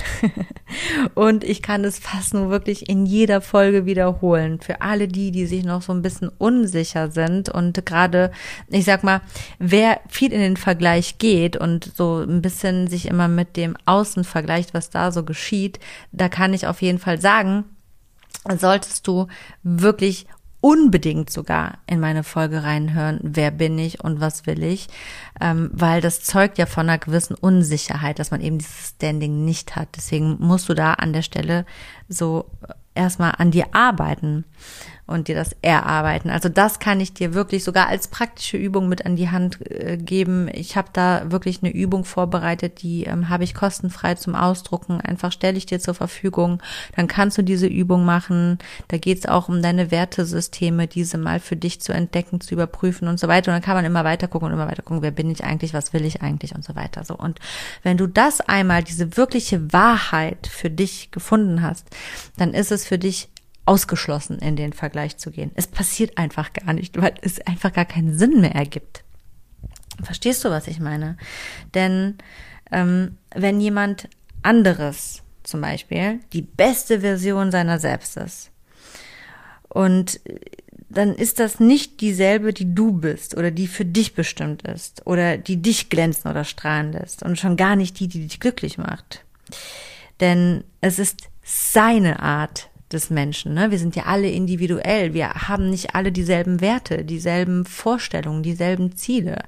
und 1.15 1.43
ich 1.43 1.61
kann 1.61 1.83
es 1.83 1.99
fast 1.99 2.33
nur 2.33 2.49
wirklich 2.49 2.89
in 2.89 3.05
jeder 3.05 3.41
Folge 3.41 3.85
wiederholen. 3.85 4.59
Für 4.59 4.81
alle 4.81 5.07
die, 5.07 5.31
die 5.31 5.45
sich 5.45 5.63
noch 5.63 5.81
so 5.81 5.93
ein 5.93 6.01
bisschen 6.01 6.29
unsicher 6.37 7.11
sind 7.11 7.49
und 7.49 7.85
gerade, 7.85 8.31
ich 8.67 8.85
sag 8.85 9.03
mal, 9.03 9.21
wer 9.57 10.01
viel 10.07 10.31
in 10.31 10.41
den 10.41 10.57
Vergleich 10.57 11.17
geht 11.17 11.57
und 11.57 11.91
so 11.95 12.19
ein 12.19 12.41
bisschen 12.41 12.87
sich 12.87 13.07
immer 13.07 13.27
mit 13.27 13.55
dem 13.57 13.75
Außen 13.85 14.25
vergleicht, 14.25 14.73
was 14.73 14.89
da 14.89 15.11
so 15.11 15.23
geschieht, 15.23 15.79
da 16.11 16.29
kann 16.29 16.53
ich 16.53 16.67
auf 16.67 16.81
jeden 16.81 16.99
Fall 16.99 17.19
sagen, 17.19 17.63
solltest 18.57 19.07
du 19.07 19.27
wirklich 19.63 20.27
unbedingt 20.61 21.29
sogar 21.29 21.77
in 21.85 21.99
meine 21.99 22.23
Folge 22.23 22.63
reinhören, 22.63 23.19
wer 23.21 23.51
bin 23.51 23.77
ich 23.77 24.03
und 24.03 24.19
was 24.19 24.47
will 24.47 24.63
ich, 24.63 24.87
ähm, 25.39 25.69
weil 25.71 26.01
das 26.01 26.21
zeugt 26.21 26.57
ja 26.57 26.65
von 26.65 26.89
einer 26.89 26.97
gewissen 26.97 27.35
Unsicherheit, 27.35 28.17
dass 28.17 28.31
man 28.31 28.41
eben 28.41 28.57
dieses 28.57 28.89
Standing 28.89 29.45
nicht 29.45 29.75
hat. 29.75 29.89
Deswegen 29.95 30.37
musst 30.39 30.67
du 30.67 30.73
da 30.73 30.93
an 30.93 31.13
der 31.13 31.21
Stelle 31.21 31.67
so 32.09 32.49
erstmal 32.95 33.33
an 33.37 33.51
dir 33.51 33.67
arbeiten 33.73 34.45
und 35.07 35.27
dir 35.27 35.35
das 35.35 35.55
erarbeiten. 35.61 36.31
Also 36.31 36.49
das 36.49 36.79
kann 36.79 36.99
ich 36.99 37.13
dir 37.13 37.35
wirklich 37.35 37.63
sogar 37.63 37.87
als 37.87 38.07
praktische 38.07 38.57
Übung 38.57 38.89
mit 38.89 39.05
an 39.05 39.15
die 39.15 39.29
Hand 39.29 39.59
äh, 39.69 39.97
geben. 39.97 40.49
Ich 40.51 40.75
habe 40.75 40.89
da 40.93 41.31
wirklich 41.31 41.61
eine 41.61 41.71
Übung 41.71 42.05
vorbereitet, 42.05 42.81
die 42.81 43.03
ähm, 43.03 43.29
habe 43.29 43.43
ich 43.43 43.53
kostenfrei 43.53 44.15
zum 44.15 44.33
Ausdrucken. 44.33 45.01
Einfach 45.01 45.31
stelle 45.31 45.57
ich 45.57 45.67
dir 45.67 45.79
zur 45.79 45.93
Verfügung. 45.93 46.59
Dann 46.95 47.07
kannst 47.07 47.37
du 47.37 47.43
diese 47.43 47.67
Übung 47.67 48.03
machen. 48.03 48.57
Da 48.87 48.97
geht 48.97 49.19
es 49.19 49.25
auch 49.27 49.47
um 49.47 49.61
deine 49.61 49.91
Wertesysteme, 49.91 50.87
diese 50.87 51.19
mal 51.19 51.39
für 51.39 51.55
dich 51.55 51.81
zu 51.81 51.93
entdecken, 51.93 52.41
zu 52.41 52.55
überprüfen 52.55 53.07
und 53.07 53.19
so 53.19 53.27
weiter. 53.27 53.51
Und 53.51 53.55
dann 53.55 53.63
kann 53.63 53.75
man 53.75 53.85
immer 53.85 54.03
weiter 54.05 54.27
gucken 54.27 54.47
und 54.47 54.53
immer 54.53 54.67
weiter 54.67 54.81
gucken, 54.81 55.03
wer 55.03 55.11
bin 55.11 55.29
ich 55.29 55.43
eigentlich, 55.43 55.75
was 55.75 55.93
will 55.93 56.03
ich 56.03 56.23
eigentlich 56.23 56.55
und 56.55 56.63
so 56.63 56.75
weiter. 56.75 57.03
So 57.03 57.15
und 57.15 57.39
wenn 57.83 57.97
du 57.97 58.07
das 58.07 58.41
einmal 58.41 58.83
diese 58.83 59.17
wirkliche 59.17 59.71
Wahrheit 59.71 60.47
für 60.47 60.71
dich 60.71 61.11
gefunden 61.11 61.61
hast, 61.61 61.87
dann 62.37 62.55
ist 62.55 62.71
es 62.71 62.87
für 62.87 62.97
dich 62.97 63.29
ausgeschlossen, 63.65 64.39
in 64.39 64.55
den 64.55 64.73
Vergleich 64.73 65.17
zu 65.17 65.31
gehen. 65.31 65.51
Es 65.55 65.67
passiert 65.67 66.17
einfach 66.17 66.53
gar 66.53 66.73
nicht, 66.73 66.99
weil 67.01 67.15
es 67.21 67.41
einfach 67.41 67.73
gar 67.73 67.85
keinen 67.85 68.17
Sinn 68.17 68.41
mehr 68.41 68.55
ergibt. 68.55 69.03
Verstehst 70.03 70.43
du, 70.43 70.49
was 70.49 70.67
ich 70.67 70.79
meine? 70.79 71.17
Denn 71.73 72.17
ähm, 72.71 73.17
wenn 73.33 73.59
jemand 73.59 74.09
anderes 74.43 75.23
zum 75.43 75.61
Beispiel 75.61 76.19
die 76.33 76.41
beste 76.41 77.01
Version 77.01 77.51
seiner 77.51 77.79
selbst 77.79 78.17
ist 78.17 78.51
und 79.69 80.19
dann 80.89 81.13
ist 81.13 81.39
das 81.39 81.59
nicht 81.59 81.99
dieselbe, 82.01 82.53
die 82.53 82.73
du 82.73 82.93
bist 82.93 83.35
oder 83.35 83.51
die 83.51 83.67
für 83.67 83.85
dich 83.85 84.13
bestimmt 84.13 84.63
ist 84.63 85.05
oder 85.05 85.37
die 85.37 85.61
dich 85.61 85.89
glänzen 85.89 86.31
oder 86.31 86.43
strahlen 86.43 86.93
lässt 86.93 87.23
und 87.23 87.37
schon 87.37 87.57
gar 87.57 87.75
nicht 87.75 87.99
die, 87.99 88.07
die 88.07 88.21
dich 88.21 88.39
glücklich 88.39 88.77
macht. 88.77 89.25
Denn 90.19 90.63
es 90.81 90.99
ist 90.99 91.27
seine 91.43 92.21
Art, 92.21 92.69
des 92.95 93.11
Menschen. 93.11 93.53
Ne? 93.53 93.69
Wir 93.69 93.77
sind 93.77 93.95
ja 93.95 94.03
alle 94.03 94.29
individuell. 94.29 95.13
Wir 95.13 95.29
haben 95.29 95.69
nicht 95.69 95.93
alle 95.93 96.11
dieselben 96.11 96.61
Werte, 96.61 97.05
dieselben 97.05 97.65
Vorstellungen, 97.65 98.41
dieselben 98.41 98.95
Ziele. 98.95 99.43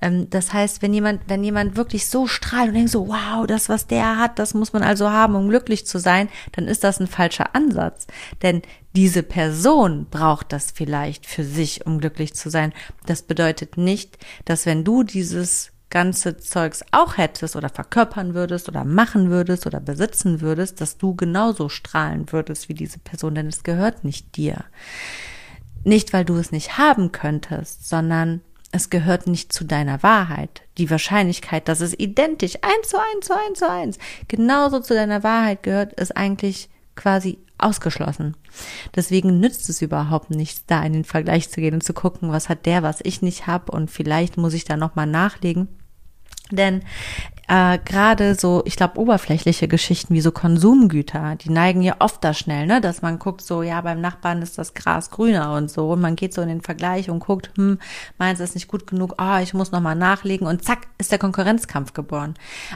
Ähm, 0.00 0.30
das 0.30 0.52
heißt, 0.52 0.82
wenn 0.82 0.94
jemand, 0.94 1.22
wenn 1.26 1.42
jemand 1.42 1.76
wirklich 1.76 2.06
so 2.06 2.28
strahlt 2.28 2.68
und 2.68 2.74
denkt 2.74 2.90
so, 2.90 3.08
wow, 3.08 3.46
das, 3.46 3.68
was 3.68 3.88
der 3.88 4.18
hat, 4.18 4.38
das 4.38 4.54
muss 4.54 4.72
man 4.72 4.82
also 4.82 5.10
haben, 5.10 5.34
um 5.34 5.48
glücklich 5.48 5.86
zu 5.86 5.98
sein, 5.98 6.28
dann 6.52 6.68
ist 6.68 6.84
das 6.84 7.00
ein 7.00 7.08
falscher 7.08 7.56
Ansatz. 7.56 8.06
Denn 8.42 8.62
diese 8.94 9.22
Person 9.22 10.06
braucht 10.10 10.52
das 10.52 10.70
vielleicht 10.70 11.26
für 11.26 11.44
sich, 11.44 11.86
um 11.86 11.98
glücklich 11.98 12.34
zu 12.34 12.50
sein. 12.50 12.72
Das 13.06 13.22
bedeutet 13.22 13.76
nicht, 13.78 14.18
dass 14.44 14.66
wenn 14.66 14.84
du 14.84 15.02
dieses 15.02 15.71
ganze 15.92 16.38
Zeugs 16.38 16.82
auch 16.90 17.18
hättest 17.18 17.54
oder 17.54 17.68
verkörpern 17.68 18.34
würdest 18.34 18.68
oder 18.68 18.84
machen 18.84 19.30
würdest 19.30 19.66
oder 19.66 19.78
besitzen 19.78 20.40
würdest, 20.40 20.80
dass 20.80 20.96
du 20.96 21.14
genauso 21.14 21.68
strahlen 21.68 22.32
würdest 22.32 22.68
wie 22.68 22.74
diese 22.74 22.98
Person, 22.98 23.36
denn 23.36 23.46
es 23.46 23.62
gehört 23.62 24.02
nicht 24.02 24.36
dir. 24.36 24.64
Nicht, 25.84 26.12
weil 26.12 26.24
du 26.24 26.36
es 26.36 26.50
nicht 26.50 26.78
haben 26.78 27.12
könntest, 27.12 27.88
sondern 27.88 28.40
es 28.72 28.88
gehört 28.88 29.26
nicht 29.26 29.52
zu 29.52 29.64
deiner 29.64 30.02
Wahrheit. 30.02 30.62
Die 30.78 30.90
Wahrscheinlichkeit, 30.90 31.68
dass 31.68 31.80
es 31.80 31.92
identisch 31.98 32.56
eins 32.62 32.88
zu 32.88 32.96
eins 32.96 33.26
zu 33.26 33.34
eins 33.34 33.58
zu 33.58 33.70
eins 33.70 33.98
genauso 34.28 34.80
zu 34.80 34.94
deiner 34.94 35.22
Wahrheit 35.22 35.62
gehört, 35.62 35.92
ist 36.00 36.16
eigentlich 36.16 36.70
quasi 36.96 37.38
ausgeschlossen. 37.58 38.34
Deswegen 38.96 39.40
nützt 39.40 39.68
es 39.68 39.82
überhaupt 39.82 40.30
nichts, 40.30 40.64
da 40.66 40.82
in 40.82 40.94
den 40.94 41.04
Vergleich 41.04 41.50
zu 41.50 41.60
gehen 41.60 41.74
und 41.74 41.84
zu 41.84 41.92
gucken, 41.92 42.32
was 42.32 42.48
hat 42.48 42.64
der, 42.64 42.82
was 42.82 43.00
ich 43.02 43.20
nicht 43.20 43.46
habe 43.46 43.72
und 43.72 43.90
vielleicht 43.90 44.38
muss 44.38 44.54
ich 44.54 44.64
da 44.64 44.78
nochmal 44.78 45.06
nachlegen. 45.06 45.68
Denn 46.52 46.82
äh, 47.48 47.78
gerade 47.84 48.34
so, 48.34 48.62
ich 48.64 48.76
glaube, 48.76 48.98
oberflächliche 48.98 49.68
Geschichten 49.68 50.14
wie 50.14 50.20
so 50.20 50.32
Konsumgüter, 50.32 51.36
die 51.36 51.50
neigen 51.50 51.82
ja 51.82 51.96
oft 51.98 52.22
da 52.22 52.34
schnell, 52.34 52.66
ne, 52.66 52.80
dass 52.80 53.02
man 53.02 53.18
guckt 53.18 53.42
so, 53.42 53.62
ja, 53.62 53.80
beim 53.80 54.00
Nachbarn 54.00 54.42
ist 54.42 54.58
das 54.58 54.74
Gras 54.74 55.10
grüner 55.10 55.52
und 55.54 55.70
so 55.70 55.90
und 55.92 56.00
man 56.00 56.16
geht 56.16 56.32
so 56.32 56.42
in 56.42 56.48
den 56.48 56.60
Vergleich 56.60 57.10
und 57.10 57.20
guckt, 57.20 57.50
hm, 57.56 57.78
meins 58.16 58.40
ist 58.40 58.54
nicht 58.54 58.68
gut 58.68 58.86
genug, 58.86 59.16
oh, 59.20 59.38
ich 59.42 59.54
muss 59.54 59.72
nochmal 59.72 59.96
nachlegen 59.96 60.46
und 60.46 60.64
zack, 60.64 60.86
ist 60.98 61.10
der 61.10 61.18
Konkurrenzkampf 61.18 61.92
geboren. 61.92 62.34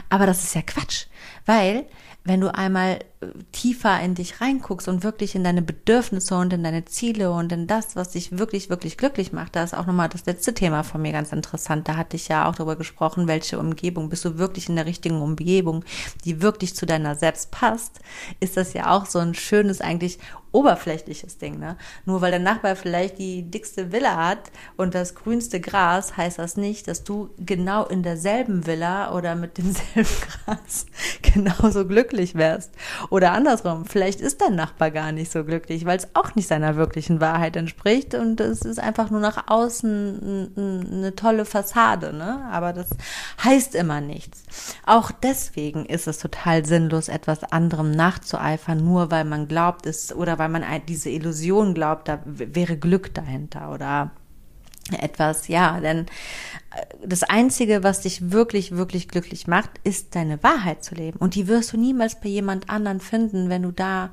Aber 0.09 0.25
das 0.25 0.43
ist 0.43 0.53
ja 0.53 0.61
Quatsch, 0.61 1.05
weil 1.45 1.85
wenn 2.27 2.41
du 2.41 2.53
einmal 2.53 2.99
äh, 3.21 3.27
tiefer 3.51 3.99
in 4.01 4.15
dich 4.15 4.41
reinguckst 4.41 4.87
und 4.87 5.03
wirklich 5.03 5.35
in 5.35 5.43
deine 5.43 5.61
Bedürfnisse 5.61 6.35
und 6.35 6.51
in 6.53 6.63
deine 6.63 6.85
Ziele 6.85 7.31
und 7.31 7.51
in 7.51 7.67
das, 7.67 7.95
was 7.95 8.11
dich 8.11 8.37
wirklich, 8.37 8.69
wirklich 8.69 8.97
glücklich 8.97 9.31
macht, 9.31 9.55
da 9.55 9.63
ist 9.63 9.75
auch 9.75 9.85
nochmal 9.85 10.09
das 10.09 10.25
letzte 10.25 10.53
Thema 10.53 10.83
von 10.83 11.01
mir 11.01 11.13
ganz 11.13 11.31
interessant. 11.31 11.87
Da 11.87 11.95
hatte 11.95 12.15
ich 12.15 12.27
ja 12.27 12.47
auch 12.47 12.55
darüber 12.55 12.75
gesprochen, 12.75 13.27
welche 13.27 13.59
Umgebung, 13.59 14.09
bist 14.09 14.25
du 14.25 14.37
wirklich 14.37 14.69
in 14.69 14.75
der 14.75 14.85
richtigen 14.85 15.21
Umgebung, 15.21 15.85
die 16.25 16.41
wirklich 16.41 16.75
zu 16.75 16.85
deiner 16.85 17.15
selbst 17.15 17.51
passt, 17.51 17.99
ist 18.39 18.57
das 18.57 18.73
ja 18.73 18.91
auch 18.91 19.05
so 19.05 19.19
ein 19.19 19.33
schönes, 19.33 19.81
eigentlich 19.81 20.19
oberflächliches 20.57 21.37
Ding, 21.37 21.59
ne? 21.59 21.77
Nur 22.05 22.21
weil 22.21 22.31
der 22.31 22.39
Nachbar 22.39 22.75
vielleicht 22.75 23.19
die 23.19 23.43
dickste 23.43 23.91
Villa 23.91 24.15
hat 24.15 24.51
und 24.75 24.95
das 24.95 25.13
grünste 25.13 25.59
Gras, 25.59 26.17
heißt 26.17 26.39
das 26.39 26.57
nicht, 26.57 26.87
dass 26.87 27.03
du 27.03 27.29
genau 27.37 27.85
in 27.85 28.01
derselben 28.01 28.65
Villa 28.65 29.13
oder 29.13 29.35
mit 29.35 29.59
demselben 29.59 30.09
Gras 30.45 30.87
genauso 31.21 31.85
glücklich 31.85 32.33
wärst. 32.33 32.71
Oder 33.11 33.33
andersrum, 33.33 33.85
vielleicht 33.85 34.19
ist 34.19 34.41
dein 34.41 34.55
Nachbar 34.55 34.89
gar 34.89 35.11
nicht 35.11 35.31
so 35.31 35.43
glücklich, 35.43 35.85
weil 35.85 35.97
es 35.97 36.07
auch 36.15 36.33
nicht 36.33 36.47
seiner 36.47 36.75
wirklichen 36.75 37.21
Wahrheit 37.21 37.55
entspricht 37.55 38.15
und 38.15 38.41
es 38.41 38.61
ist 38.61 38.79
einfach 38.79 39.11
nur 39.11 39.19
nach 39.19 39.47
außen 39.47 40.53
eine 40.57 41.15
tolle 41.15 41.45
Fassade, 41.45 42.13
ne? 42.13 42.47
Aber 42.51 42.73
das 42.73 42.89
heißt 43.43 43.75
immer 43.75 44.01
nichts. 44.01 44.43
Auch 44.85 45.11
deswegen 45.11 45.85
ist 45.85 46.07
es 46.07 46.17
total 46.17 46.65
sinnlos, 46.65 47.09
etwas 47.09 47.43
anderem 47.43 47.91
nachzueifern, 47.91 48.83
nur 48.83 49.11
weil 49.11 49.25
man 49.25 49.47
glaubt, 49.47 49.85
es 49.85 50.13
oder 50.15 50.39
weil 50.39 50.46
man 50.47 50.63
diese 50.87 51.09
Illusion 51.09 51.73
glaubt, 51.73 52.07
da 52.07 52.19
wäre 52.25 52.77
Glück 52.77 53.13
dahinter 53.13 53.71
oder 53.73 54.11
etwas, 54.93 55.47
ja, 55.47 55.79
denn 55.79 56.05
äh, 56.75 56.85
das 57.05 57.23
Einzige, 57.23 57.83
was 57.83 58.01
dich 58.01 58.31
wirklich, 58.31 58.71
wirklich 58.71 59.07
glücklich 59.07 59.47
macht, 59.47 59.71
ist 59.83 60.15
deine 60.15 60.41
Wahrheit 60.43 60.83
zu 60.83 60.95
leben. 60.95 61.17
Und 61.17 61.35
die 61.35 61.47
wirst 61.47 61.73
du 61.73 61.77
niemals 61.77 62.19
bei 62.19 62.29
jemand 62.29 62.69
anderen 62.69 62.99
finden, 62.99 63.49
wenn 63.49 63.63
du 63.63 63.71
da 63.71 64.11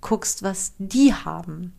guckst, 0.00 0.42
was 0.42 0.74
die 0.78 1.12
haben. 1.12 1.74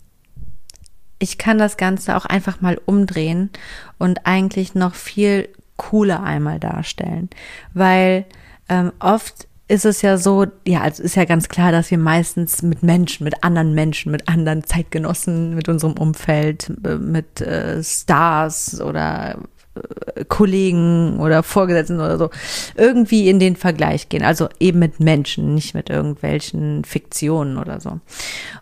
Ich 1.20 1.38
kann 1.38 1.58
das 1.58 1.78
Ganze 1.78 2.18
auch 2.18 2.26
einfach 2.26 2.62
mal 2.62 2.80
umdrehen 2.86 3.50
und 3.98 4.26
eigentlich 4.26 4.76
noch 4.76 4.96
viel 4.96 5.50
cooler 5.78 6.22
einmal 6.22 6.60
darstellen, 6.60 7.30
weil 7.74 8.26
ähm, 8.70 8.92
oft 9.00 9.48
ist 9.68 9.86
es 9.86 10.02
ja 10.02 10.18
so, 10.18 10.46
ja, 10.68 10.82
also 10.82 11.02
ist 11.04 11.16
ja 11.16 11.26
ganz 11.26 11.48
klar, 11.48 11.72
dass 11.72 11.90
wir 11.90 11.98
meistens 11.98 12.62
mit 12.62 12.84
Menschen, 12.84 13.24
mit 13.24 13.44
anderen 13.44 13.74
Menschen, 13.74 14.12
mit 14.12 14.28
anderen 14.28 14.64
Zeitgenossen, 14.64 15.56
mit 15.56 15.70
unserem 15.70 15.94
Umfeld, 15.94 16.72
äh, 16.84 16.96
mit 16.96 17.40
äh, 17.42 17.82
Stars 17.82 18.82
oder 18.82 19.40
äh, 19.76 20.26
Kollegen 20.26 21.20
oder 21.20 21.44
Vorgesetzten 21.44 22.00
oder 22.00 22.18
so 22.18 22.30
irgendwie 22.76 23.30
in 23.30 23.40
den 23.40 23.56
Vergleich 23.56 24.10
gehen. 24.10 24.24
Also 24.24 24.50
eben 24.60 24.80
mit 24.80 25.00
Menschen, 25.00 25.56
nicht 25.56 25.74
mit 25.74 25.90
irgendwelchen 25.90 26.84
Fiktionen 26.84 27.58
oder 27.58 27.80
so. 27.80 28.02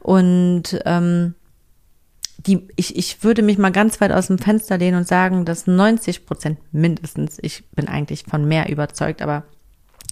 Und 0.01 0.79
ähm, 0.85 1.33
die, 2.37 2.67
ich, 2.75 2.95
ich 2.95 3.23
würde 3.23 3.41
mich 3.41 3.57
mal 3.57 3.71
ganz 3.71 4.01
weit 4.01 4.11
aus 4.11 4.27
dem 4.27 4.37
Fenster 4.37 4.77
lehnen 4.77 4.97
und 4.97 5.07
sagen, 5.07 5.45
dass 5.45 5.67
90 5.67 6.25
Prozent 6.25 6.59
mindestens, 6.71 7.37
ich 7.41 7.69
bin 7.71 7.87
eigentlich 7.87 8.23
von 8.23 8.47
mehr 8.47 8.69
überzeugt, 8.69 9.21
aber 9.21 9.43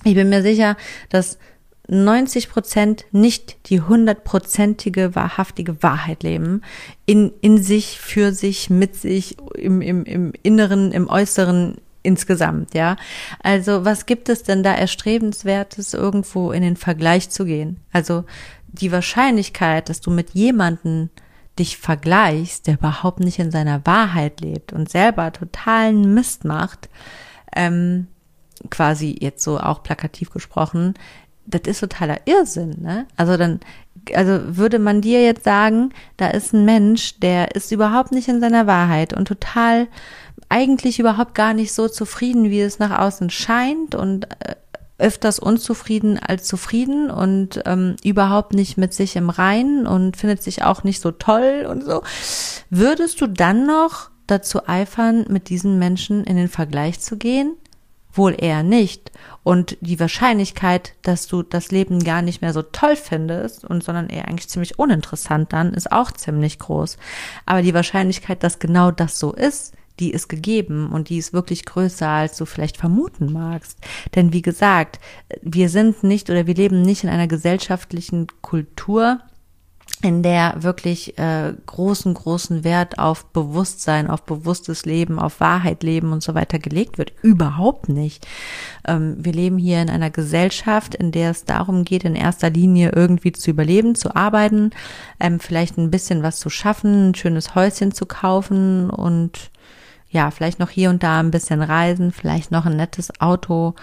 ich 0.04 0.16
bin 0.16 0.30
mir 0.30 0.42
sicher, 0.42 0.78
dass 1.10 1.38
90 1.90 2.50
Prozent 2.50 3.06
nicht 3.12 3.70
die 3.70 3.82
hundertprozentige, 3.82 5.16
wahrhaftige 5.16 5.82
Wahrheit 5.82 6.24
leben, 6.24 6.62
in, 7.06 7.34
in 7.42 7.62
sich, 7.62 8.00
für 8.00 8.32
sich, 8.32 8.70
mit 8.70 8.96
sich, 8.96 9.38
im, 9.56 9.82
im, 9.82 10.06
im 10.06 10.34
Inneren, 10.44 10.92
im 10.92 11.10
Äußeren, 11.10 11.78
insgesamt, 12.04 12.76
ja. 12.76 12.96
Also 13.42 13.86
was 13.86 14.06
gibt 14.06 14.30
es 14.30 14.44
denn 14.44 14.64
da 14.64 14.74
erstrebenswertes, 14.74 15.94
irgendwo 15.94 16.52
in 16.52 16.62
den 16.62 16.78
Vergleich 16.78 17.30
zu 17.30 17.44
gehen? 17.44 17.78
Also 17.92 18.24
die 18.68 18.92
Wahrscheinlichkeit, 18.92 19.90
dass 19.90 20.00
du 20.00 20.12
mit 20.12 20.32
jemanden 20.32 21.10
dich 21.58 21.78
vergleichst, 21.78 22.68
der 22.68 22.76
überhaupt 22.76 23.20
nicht 23.20 23.40
in 23.40 23.52
seiner 23.52 23.86
Wahrheit 23.86 24.42
lebt 24.42 24.72
und 24.72 24.90
selber 24.90 25.32
totalen 25.34 26.14
Mist 26.14 26.46
macht, 26.46 26.88
ähm, 27.56 28.08
quasi 28.70 29.16
jetzt 29.20 29.44
so 29.44 29.60
auch 29.60 29.84
plakativ 29.84 30.32
gesprochen, 30.32 30.94
das 31.46 31.62
ist 31.66 31.80
totaler 31.80 32.18
Irrsinn, 32.26 32.82
ne? 32.82 33.08
Also 33.18 33.36
dann, 33.38 33.60
also 34.14 34.40
würde 34.58 34.80
man 34.80 35.02
dir 35.02 35.24
jetzt 35.24 35.44
sagen, 35.44 35.92
da 36.18 36.28
ist 36.28 36.54
ein 36.54 36.66
Mensch, 36.66 37.20
der 37.20 37.56
ist 37.56 37.72
überhaupt 37.72 38.12
nicht 38.12 38.28
in 38.28 38.40
seiner 38.40 38.68
Wahrheit 38.68 39.14
und 39.14 39.28
total 39.28 39.88
eigentlich 40.48 41.00
überhaupt 41.00 41.36
gar 41.36 41.54
nicht 41.54 41.74
so 41.74 41.88
zufrieden, 41.88 42.50
wie 42.50 42.62
es 42.62 42.80
nach 42.80 43.00
außen 43.00 43.30
scheint 43.30 43.96
und 43.96 44.26
äh, 44.26 44.56
öfters 45.00 45.40
unzufrieden 45.40 46.20
als 46.20 46.46
zufrieden 46.46 47.10
und 47.10 47.62
ähm, 47.66 47.96
überhaupt 48.04 48.54
nicht 48.54 48.78
mit 48.78 48.94
sich 48.94 49.16
im 49.16 49.30
Reinen 49.30 49.88
und 49.88 50.18
findet 50.18 50.44
sich 50.44 50.64
auch 50.64 50.84
nicht 50.84 51.02
so 51.02 51.12
toll 51.12 51.66
und 51.70 51.84
so. 51.84 52.04
Würdest 52.70 53.22
du 53.22 53.28
dann 53.28 53.66
noch 53.66 54.10
dazu 54.28 54.68
eifern, 54.68 55.26
mit 55.30 55.50
diesen 55.50 55.80
Menschen 55.80 56.24
in 56.26 56.36
den 56.36 56.50
Vergleich 56.50 57.00
zu 57.00 57.18
gehen? 57.18 57.56
Wohl 58.12 58.36
eher 58.38 58.64
nicht. 58.64 59.12
Und 59.44 59.78
die 59.82 60.00
Wahrscheinlichkeit, 60.00 60.94
dass 61.04 61.28
du 61.28 61.44
das 61.44 61.72
Leben 61.72 62.04
gar 62.04 62.22
nicht 62.22 62.42
mehr 62.42 62.54
so 62.54 62.62
toll 62.62 62.96
findest 62.96 63.64
und 63.64 63.84
sondern 63.84 64.10
eher 64.10 64.28
eigentlich 64.28 64.50
ziemlich 64.50 64.80
uninteressant 64.80 65.54
dann, 65.54 65.74
ist 65.74 65.92
auch 65.92 66.12
ziemlich 66.12 66.60
groß. 66.60 66.98
Aber 67.46 67.62
die 67.62 67.74
Wahrscheinlichkeit, 67.74 68.44
dass 68.44 68.60
genau 68.60 68.92
das 68.92 69.20
so 69.20 69.34
ist, 69.34 69.74
die 70.00 70.12
ist 70.12 70.30
gegeben 70.30 70.90
und 70.92 71.10
die 71.10 71.18
ist 71.18 71.34
wirklich 71.34 71.66
größer, 71.66 72.08
als 72.08 72.38
du 72.38 72.46
vielleicht 72.46 72.78
vermuten 72.78 73.32
magst. 73.32 73.78
Denn 74.16 74.34
wie 74.34 74.42
gesagt, 74.42 75.00
wir 75.42 75.70
sind 75.70 76.04
nicht 76.04 76.30
oder 76.30 76.48
wir 76.48 76.56
leben 76.56 76.82
nicht 76.82 77.04
in 77.04 77.10
einer 77.10 77.28
gesellschaftlichen 77.28 78.28
Kultur, 78.42 79.20
in 80.02 80.24
der 80.24 80.56
wirklich 80.64 81.18
äh, 81.18 81.54
großen, 81.66 82.14
großen 82.14 82.64
Wert 82.64 83.00
auf 83.00 83.26
Bewusstsein, 83.26 84.10
auf 84.10 84.24
bewusstes 84.24 84.86
Leben, 84.86 85.20
auf 85.20 85.42
Wahrheit 85.42 85.84
leben 85.84 86.14
und 86.14 86.24
so 86.24 86.34
weiter 86.36 86.58
gelegt 86.58 86.98
wird. 86.98 87.12
Überhaupt 87.22 87.90
nicht. 87.90 88.26
Ähm, 88.88 89.18
wir 89.20 89.34
leben 89.34 89.58
hier 89.58 89.82
in 89.82 89.90
einer 89.90 90.10
Gesellschaft, 90.10 90.96
in 90.96 91.12
der 91.12 91.32
es 91.32 91.44
darum 91.44 91.84
geht, 91.84 92.06
in 92.06 92.16
erster 92.16 92.50
Linie 92.50 92.94
irgendwie 92.96 93.34
zu 93.34 93.52
überleben, 93.52 93.94
zu 93.94 94.16
arbeiten, 94.16 94.72
ähm, 95.20 95.42
vielleicht 95.42 95.78
ein 95.78 95.92
bisschen 95.92 96.24
was 96.24 96.40
zu 96.40 96.50
schaffen, 96.50 97.10
ein 97.10 97.16
schönes 97.16 97.54
Häuschen 97.56 97.92
zu 97.94 98.06
kaufen 98.06 98.90
und 98.90 99.52
ja, 100.10 100.32
vielleicht 100.32 100.60
noch 100.60 100.70
hier 100.70 100.90
und 100.90 101.04
da 101.04 101.20
ein 101.20 101.32
bisschen 101.32 101.62
reisen, 101.62 102.14
vielleicht 102.14 102.52
noch 102.52 102.66
ein 102.66 102.78
nettes 102.78 103.20
Auto 103.20 103.76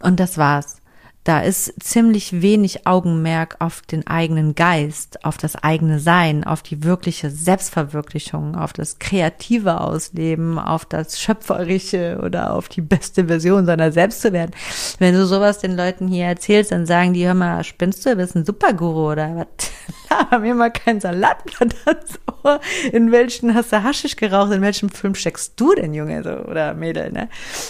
und 0.00 0.18
das 0.18 0.38
war's. 0.38 0.79
Da 1.24 1.40
ist 1.40 1.74
ziemlich 1.82 2.40
wenig 2.40 2.86
Augenmerk 2.86 3.56
auf 3.58 3.82
den 3.82 4.06
eigenen 4.06 4.54
Geist, 4.54 5.22
auf 5.22 5.36
das 5.36 5.54
eigene 5.54 6.00
Sein, 6.00 6.44
auf 6.44 6.62
die 6.62 6.82
wirkliche 6.82 7.30
Selbstverwirklichung, 7.30 8.54
auf 8.54 8.72
das 8.72 8.98
kreative 8.98 9.82
Ausleben, 9.82 10.58
auf 10.58 10.86
das 10.86 11.20
schöpferische 11.20 12.18
oder 12.24 12.54
auf 12.54 12.70
die 12.70 12.80
beste 12.80 13.26
Version 13.26 13.66
seiner 13.66 13.92
selbst 13.92 14.22
zu 14.22 14.32
werden. 14.32 14.52
Wenn 14.98 15.14
du 15.14 15.26
sowas 15.26 15.58
den 15.58 15.76
Leuten 15.76 16.08
hier 16.08 16.24
erzählst, 16.24 16.72
dann 16.72 16.86
sagen 16.86 17.12
die, 17.12 17.26
hör 17.26 17.34
mal, 17.34 17.64
spinnst 17.64 18.06
du, 18.06 18.16
bist 18.16 18.34
ein 18.34 18.46
Superguru 18.46 19.12
oder 19.12 19.36
was? 19.36 19.70
Laber 20.10 20.38
mir 20.38 20.54
mal 20.54 20.70
kein 20.70 21.00
Salatblatt 21.00 21.74
ans 21.84 22.18
Ohr. 22.42 22.60
In 22.92 23.12
welchen 23.12 23.54
hast 23.54 23.72
du 23.72 23.82
Haschisch 23.82 24.16
geraucht? 24.16 24.52
In 24.52 24.62
welchem 24.62 24.88
Film 24.88 25.14
steckst 25.14 25.60
du 25.60 25.74
denn, 25.74 25.92
Junge, 25.92 26.22
so, 26.22 26.30
oder 26.30 26.72
Mädel, 26.72 27.12
ne? 27.12 27.28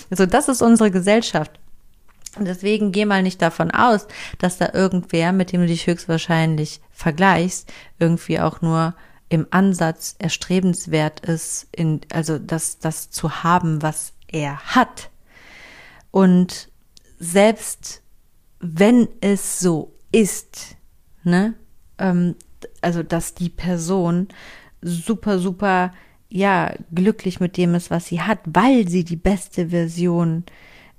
Also, 0.08 0.24
das 0.24 0.48
ist 0.48 0.62
unsere 0.62 0.90
Gesellschaft. 0.90 1.59
Deswegen 2.38 2.92
geh 2.92 3.04
mal 3.04 3.22
nicht 3.22 3.42
davon 3.42 3.70
aus, 3.70 4.06
dass 4.38 4.58
da 4.58 4.70
irgendwer, 4.72 5.32
mit 5.32 5.52
dem 5.52 5.62
du 5.62 5.66
dich 5.66 5.86
höchstwahrscheinlich 5.86 6.80
vergleichst, 6.92 7.72
irgendwie 7.98 8.38
auch 8.40 8.60
nur 8.60 8.94
im 9.28 9.46
Ansatz 9.50 10.16
erstrebenswert 10.18 11.20
ist, 11.20 11.68
in, 11.72 12.00
also 12.12 12.38
das, 12.38 12.78
das 12.78 13.10
zu 13.10 13.42
haben, 13.42 13.82
was 13.82 14.12
er 14.28 14.58
hat. 14.60 15.10
Und 16.10 16.68
selbst 17.18 18.02
wenn 18.60 19.08
es 19.20 19.60
so 19.60 19.94
ist, 20.12 20.76
ne, 21.22 21.54
ähm, 21.98 22.36
also 22.80 23.02
dass 23.02 23.34
die 23.34 23.48
Person 23.48 24.28
super, 24.82 25.38
super, 25.38 25.92
ja, 26.28 26.74
glücklich 26.94 27.40
mit 27.40 27.56
dem 27.56 27.74
ist, 27.74 27.90
was 27.90 28.06
sie 28.06 28.20
hat, 28.20 28.38
weil 28.44 28.88
sie 28.88 29.04
die 29.04 29.16
beste 29.16 29.68
Version 29.68 30.44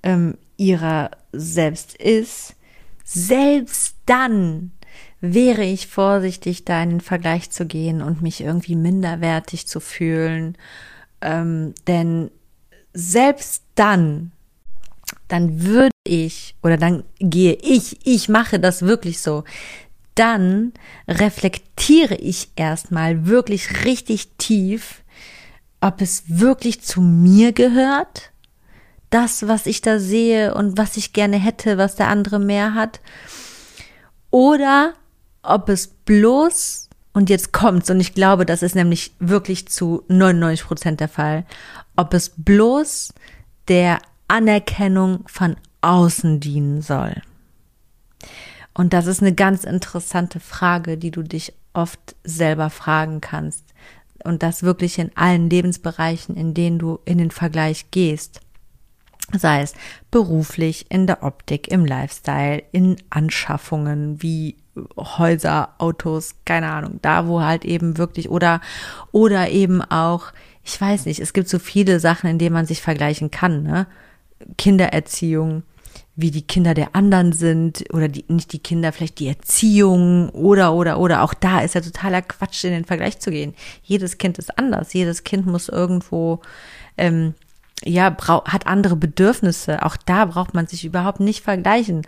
ähm, 0.04 0.38
ihrer 0.58 1.12
selbst 1.32 1.96
ist, 1.96 2.56
selbst 3.04 3.96
dann 4.06 4.72
wäre 5.20 5.64
ich 5.64 5.88
vorsichtig, 5.88 6.66
da 6.66 6.82
in 6.82 6.90
den 6.90 7.02
Vergleich 7.02 7.52
zu 7.52 7.66
gehen 7.66 8.02
und 8.02 8.22
mich 8.22 8.42
irgendwie 8.42 8.76
minderwertig 8.76 9.68
zu 9.68 9.80
fühlen. 9.80 10.58
Ähm, 11.22 11.74
denn 11.88 12.32
selbst 12.94 13.64
dann, 13.76 14.32
dann 15.28 15.64
würde 15.64 15.92
ich 16.04 16.56
oder 16.64 16.78
dann 16.78 17.04
gehe 17.20 17.54
ich, 17.62 18.06
ich 18.06 18.30
mache 18.30 18.60
das 18.60 18.82
wirklich 18.82 19.20
so, 19.20 19.44
dann 20.16 20.74
reflektiere 21.08 22.16
ich 22.16 22.50
erstmal 22.56 23.28
wirklich 23.28 23.86
richtig 23.86 24.30
tief, 24.38 25.04
ob 25.80 26.02
es 26.02 26.24
wirklich 26.28 26.82
zu 26.82 27.02
mir 27.02 27.54
gehört 27.54 28.31
das, 29.12 29.48
was 29.48 29.68
ich 29.68 29.82
da 29.82 30.00
sehe 30.00 30.56
und 30.56 30.78
was 30.78 30.98
ich 30.98 31.14
gerne 31.14 31.38
hätte, 31.38 31.78
was 31.78 31.96
der 31.96 32.08
andere 32.08 32.40
mehr 32.40 32.74
hat. 32.74 33.02
Oder 34.32 34.94
ob 35.44 35.70
es 35.70 35.88
bloß, 35.88 36.90
und 37.14 37.30
jetzt 37.30 37.52
kommt's, 37.52 37.90
und 37.90 38.00
ich 38.00 38.16
glaube, 38.16 38.46
das 38.46 38.64
ist 38.64 38.74
nämlich 38.74 39.12
wirklich 39.20 39.68
zu 39.68 40.04
99 40.08 40.66
Prozent 40.66 41.00
der 41.02 41.10
Fall, 41.10 41.46
ob 41.96 42.14
es 42.14 42.32
bloß 42.36 43.14
der 43.68 44.00
Anerkennung 44.28 45.26
von 45.28 45.58
außen 45.82 46.40
dienen 46.40 46.82
soll. 46.82 47.22
Und 48.74 48.94
das 48.94 49.08
ist 49.08 49.22
eine 49.22 49.34
ganz 49.34 49.66
interessante 49.66 50.40
Frage, 50.40 50.98
die 50.98 51.12
du 51.12 51.22
dich 51.22 51.54
oft 51.74 52.16
selber 52.24 52.70
fragen 52.70 53.20
kannst. 53.20 53.66
Und 54.24 54.42
das 54.42 54.64
wirklich 54.64 55.00
in 55.00 55.12
allen 55.16 55.50
Lebensbereichen, 55.50 56.38
in 56.38 56.54
denen 56.54 56.80
du 56.80 57.00
in 57.04 57.18
den 57.18 57.32
Vergleich 57.32 57.92
gehst 57.92 58.40
sei 59.34 59.62
es 59.62 59.74
beruflich, 60.10 60.86
in 60.90 61.08
der 61.08 61.24
Optik, 61.24 61.70
im 61.70 61.86
Lifestyle, 61.86 62.64
in 62.72 62.98
Anschaffungen 63.10 64.22
wie 64.22 64.56
Häuser, 64.98 65.76
Autos, 65.80 66.36
keine 66.46 66.72
Ahnung, 66.72 67.00
da 67.02 67.28
wo 67.28 67.42
halt 67.42 67.66
eben 67.66 67.98
wirklich 67.98 68.30
oder 68.30 68.62
oder 69.12 69.50
eben 69.50 69.82
auch, 69.82 70.32
ich 70.64 70.80
weiß 70.80 71.06
nicht, 71.06 71.20
es 71.20 71.34
gibt 71.34 71.50
so 71.50 71.60
viele 71.60 72.00
Sachen, 72.00 72.30
in 72.30 72.38
denen 72.38 72.54
man 72.54 72.66
sich 72.66 72.82
vergleichen 72.82 73.32
kann, 73.32 73.64
ne? 73.64 73.88
Kindererziehung, 74.58 75.64
wie 76.16 76.32
die 76.32 76.42
Kinder 76.42 76.74
der 76.74 76.96
anderen 76.96 77.34
sind 77.34 77.84
oder 77.94 78.08
die 78.08 78.26
nicht 78.30 78.54
die 78.54 78.60
Kinder, 78.60 78.92
vielleicht 78.92 79.20
die 79.20 79.28
Erziehung 79.28 80.30
oder 80.30 80.74
oder 80.74 81.00
oder 81.00 81.22
auch 81.24 81.34
da 81.34 81.60
ist 81.60 81.76
ja 81.76 81.82
totaler 81.82 82.22
Quatsch 82.22 82.64
in 82.64 82.72
den 82.72 82.86
Vergleich 82.86 83.20
zu 83.20 83.30
gehen. 83.30 83.54
Jedes 83.84 84.18
Kind 84.18 84.38
ist 84.38 84.58
anders, 84.58 84.94
jedes 84.94 85.24
Kind 85.24 85.46
muss 85.46 85.68
irgendwo 85.68 86.42
ähm, 86.98 87.34
ja, 87.84 88.16
hat 88.46 88.68
andere 88.68 88.96
Bedürfnisse. 88.96 89.84
Auch 89.84 89.98
da 89.98 90.26
braucht 90.26 90.54
man 90.54 90.68
sich 90.68 90.86
überhaupt 90.86 91.20
nicht 91.20 91.44
vergleichen. 91.44 92.04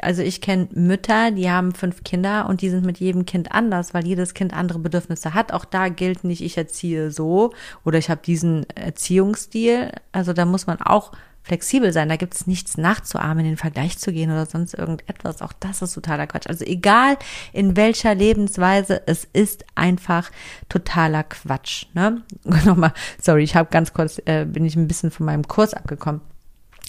Also 0.00 0.22
ich 0.22 0.40
kenne 0.40 0.68
Mütter, 0.72 1.30
die 1.30 1.50
haben 1.50 1.74
fünf 1.74 2.02
Kinder 2.02 2.48
und 2.48 2.62
die 2.62 2.70
sind 2.70 2.86
mit 2.86 2.98
jedem 2.98 3.26
Kind 3.26 3.52
anders, 3.52 3.92
weil 3.92 4.06
jedes 4.06 4.32
Kind 4.34 4.54
andere 4.54 4.78
Bedürfnisse 4.78 5.34
hat. 5.34 5.52
Auch 5.52 5.64
da 5.64 5.88
gilt 5.88 6.24
nicht, 6.24 6.42
ich 6.42 6.56
erziehe 6.56 7.10
so 7.10 7.52
oder 7.84 7.98
ich 7.98 8.08
habe 8.08 8.22
diesen 8.24 8.68
Erziehungsstil. 8.70 9.92
Also 10.12 10.32
da 10.32 10.44
muss 10.44 10.66
man 10.66 10.80
auch 10.80 11.12
flexibel 11.48 11.92
sein. 11.92 12.08
Da 12.08 12.16
gibt 12.16 12.34
es 12.34 12.46
nichts 12.46 12.76
nachzuahmen, 12.76 13.40
in 13.40 13.52
den 13.52 13.56
Vergleich 13.56 13.98
zu 13.98 14.12
gehen 14.12 14.30
oder 14.30 14.46
sonst 14.46 14.74
irgendetwas. 14.74 15.42
Auch 15.42 15.52
das 15.58 15.82
ist 15.82 15.94
totaler 15.94 16.26
Quatsch. 16.26 16.46
Also 16.46 16.64
egal 16.64 17.16
in 17.52 17.76
welcher 17.76 18.14
Lebensweise, 18.14 19.02
es 19.06 19.26
ist 19.32 19.64
einfach 19.74 20.30
totaler 20.68 21.24
Quatsch. 21.24 21.86
Ne? 21.94 22.22
Nochmal, 22.44 22.92
sorry, 23.20 23.42
ich 23.42 23.56
habe 23.56 23.70
ganz 23.70 23.92
kurz, 23.92 24.20
äh, 24.26 24.44
bin 24.44 24.64
ich 24.64 24.76
ein 24.76 24.88
bisschen 24.88 25.10
von 25.10 25.26
meinem 25.26 25.48
Kurs 25.48 25.74
abgekommen. 25.74 26.20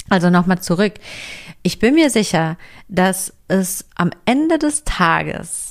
Also 0.09 0.31
nochmal 0.31 0.59
zurück. 0.59 0.93
Ich 1.61 1.77
bin 1.77 1.93
mir 1.93 2.09
sicher, 2.09 2.57
dass 2.87 3.33
es 3.47 3.85
am 3.95 4.09
Ende 4.25 4.57
des 4.57 4.83
Tages 4.83 5.68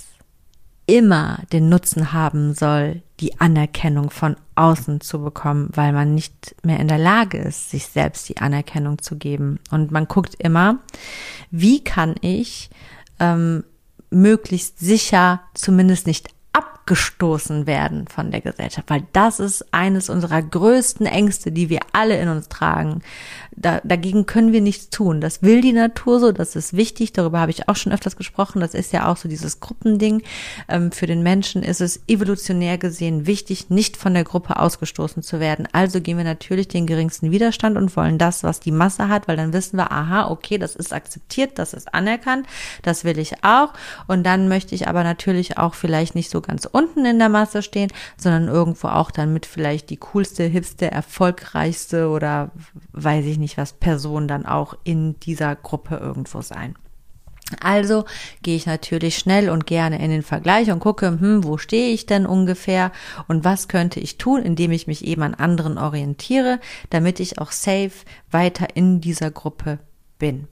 immer 0.89 1.41
den 1.53 1.69
Nutzen 1.69 2.13
haben 2.13 2.55
soll, 2.55 3.03
die 3.21 3.41
Anerkennung 3.41 4.11
von 4.11 4.37
außen 4.55 5.01
zu 5.03 5.23
bekommen, 5.23 5.69
weil 5.75 5.93
man 5.93 6.15
nicht 6.15 6.57
mehr 6.65 6.81
in 6.81 6.89
der 6.89 6.99
Lage 6.99 7.39
ist, 7.39 7.71
sich 7.71 7.87
selbst 7.87 8.29
die 8.29 8.39
Anerkennung 8.39 8.99
zu 8.99 9.17
geben. 9.17 9.61
Und 9.71 9.91
man 9.91 10.09
guckt 10.09 10.35
immer, 10.39 10.79
wie 11.51 11.85
kann 11.85 12.15
ich 12.23 12.71
ähm, 13.21 13.65
möglichst 14.11 14.79
sicher, 14.79 15.43
zumindest 15.53 16.07
nicht 16.07 16.31
abgestoßen 16.89 17.67
werden 17.67 18.07
von 18.09 18.31
der 18.31 18.41
Gesellschaft, 18.41 18.89
weil 18.89 19.05
das 19.13 19.41
ist 19.41 19.75
eines 19.75 20.09
unserer 20.09 20.41
größten 20.41 21.05
Ängste, 21.05 21.53
die 21.53 21.69
wir 21.69 21.81
alle 21.93 22.19
in 22.19 22.29
uns 22.29 22.49
tragen. 22.49 23.03
Da, 23.55 23.81
dagegen 23.83 24.25
können 24.25 24.53
wir 24.53 24.61
nichts 24.61 24.89
tun. 24.89 25.21
Das 25.21 25.43
will 25.43 25.61
die 25.61 25.73
Natur 25.73 26.21
so, 26.21 26.33
das 26.33 26.55
ist 26.57 26.77
wichtig, 26.77 27.13
darüber 27.13 27.41
habe 27.41 27.51
ich 27.51 27.69
auch 27.69 27.77
schon 27.77 27.93
öfters 27.93 28.17
gesprochen, 28.17 28.61
das 28.61 28.73
ist 28.73 28.93
ja 28.93 29.11
auch 29.11 29.17
so 29.17 29.29
dieses 29.29 29.61
Gruppending. 29.61 30.23
Ähm, 30.69 30.93
für 30.93 31.07
den 31.07 31.23
Menschen 31.23 31.63
ist 31.63 31.81
es 31.81 32.01
evolutionär 32.07 32.79
gesehen 32.79 33.27
wichtig, 33.27 33.69
nicht 33.69 33.97
von 33.97 34.15
der 34.15 34.25
Gruppe 34.25 34.59
ausgestoßen 34.59 35.23
zu 35.23 35.41
werden. 35.41 35.67
Also 35.73 36.01
gehen 36.01 36.17
wir 36.17 36.25
natürlich 36.25 36.69
den 36.69 36.87
geringsten 36.87 37.33
Widerstand 37.33 37.77
und 37.77 37.95
wollen 37.97 38.17
das, 38.17 38.45
was 38.45 38.61
die 38.61 38.71
Masse 38.71 39.09
hat, 39.09 39.29
weil 39.29 39.37
dann 39.37 39.53
wissen 39.53 39.77
wir, 39.77 39.91
aha, 39.91 40.31
okay, 40.31 40.57
das 40.57 40.77
ist 40.77 40.93
akzeptiert, 40.93 41.59
das 41.59 41.75
ist 41.75 41.93
anerkannt, 41.93 42.47
das 42.83 43.05
will 43.05 43.19
ich 43.19 43.45
auch. 43.45 43.73
Und 44.07 44.25
dann 44.25 44.49
möchte 44.49 44.75
ich 44.75 44.87
aber 44.89 45.03
natürlich 45.03 45.59
auch 45.59 45.75
vielleicht 45.75 46.15
nicht 46.15 46.31
so 46.31 46.41
ganz 46.41 46.69
unten 46.79 47.05
in 47.05 47.19
der 47.19 47.29
Masse 47.29 47.63
stehen, 47.63 47.91
sondern 48.17 48.49
irgendwo 48.49 48.89
auch 48.89 49.11
dann 49.11 49.33
mit 49.33 49.47
vielleicht 49.47 49.91
die 49.91 49.97
coolste, 49.97 50.45
hipste, 50.45 50.91
erfolgreichste 50.91 52.09
oder 52.09 52.53
weiß 52.93 53.25
ich 53.25 53.39
nicht 53.39 53.59
was 53.59 53.73
Person 53.73 54.29
dann 54.29 54.47
auch 54.47 54.75
in 54.85 55.19
dieser 55.21 55.57
Gruppe 55.57 55.97
irgendwo 55.97 56.41
sein. 56.41 56.77
Also 57.61 58.05
gehe 58.43 58.57
ich 58.57 58.67
natürlich 58.67 59.17
schnell 59.17 59.49
und 59.49 59.67
gerne 59.67 60.03
in 60.03 60.11
den 60.11 60.23
Vergleich 60.23 60.71
und 60.71 60.81
gucke, 60.81 61.07
hm, 61.07 61.45
wo 61.45 61.57
stehe 61.57 61.93
ich 61.93 62.05
denn 62.05 62.27
ungefähr 62.27 62.93
und 63.27 63.45
was 63.45 63.69
könnte 63.69 64.01
ich 64.01 64.19
tun, 64.19 64.43
indem 64.43 64.71
ich 64.71 64.87
mich 64.87 65.05
eben 65.05 65.23
an 65.23 65.35
anderen 65.35 65.79
orientiere, 65.79 66.61
damit 66.91 67.21
ich 67.21 67.39
auch 67.39 67.53
safe 67.53 67.93
weiter 68.31 68.69
in 68.75 69.01
dieser 69.01 69.31
Gruppe 69.31 69.79
bin. 70.19 70.47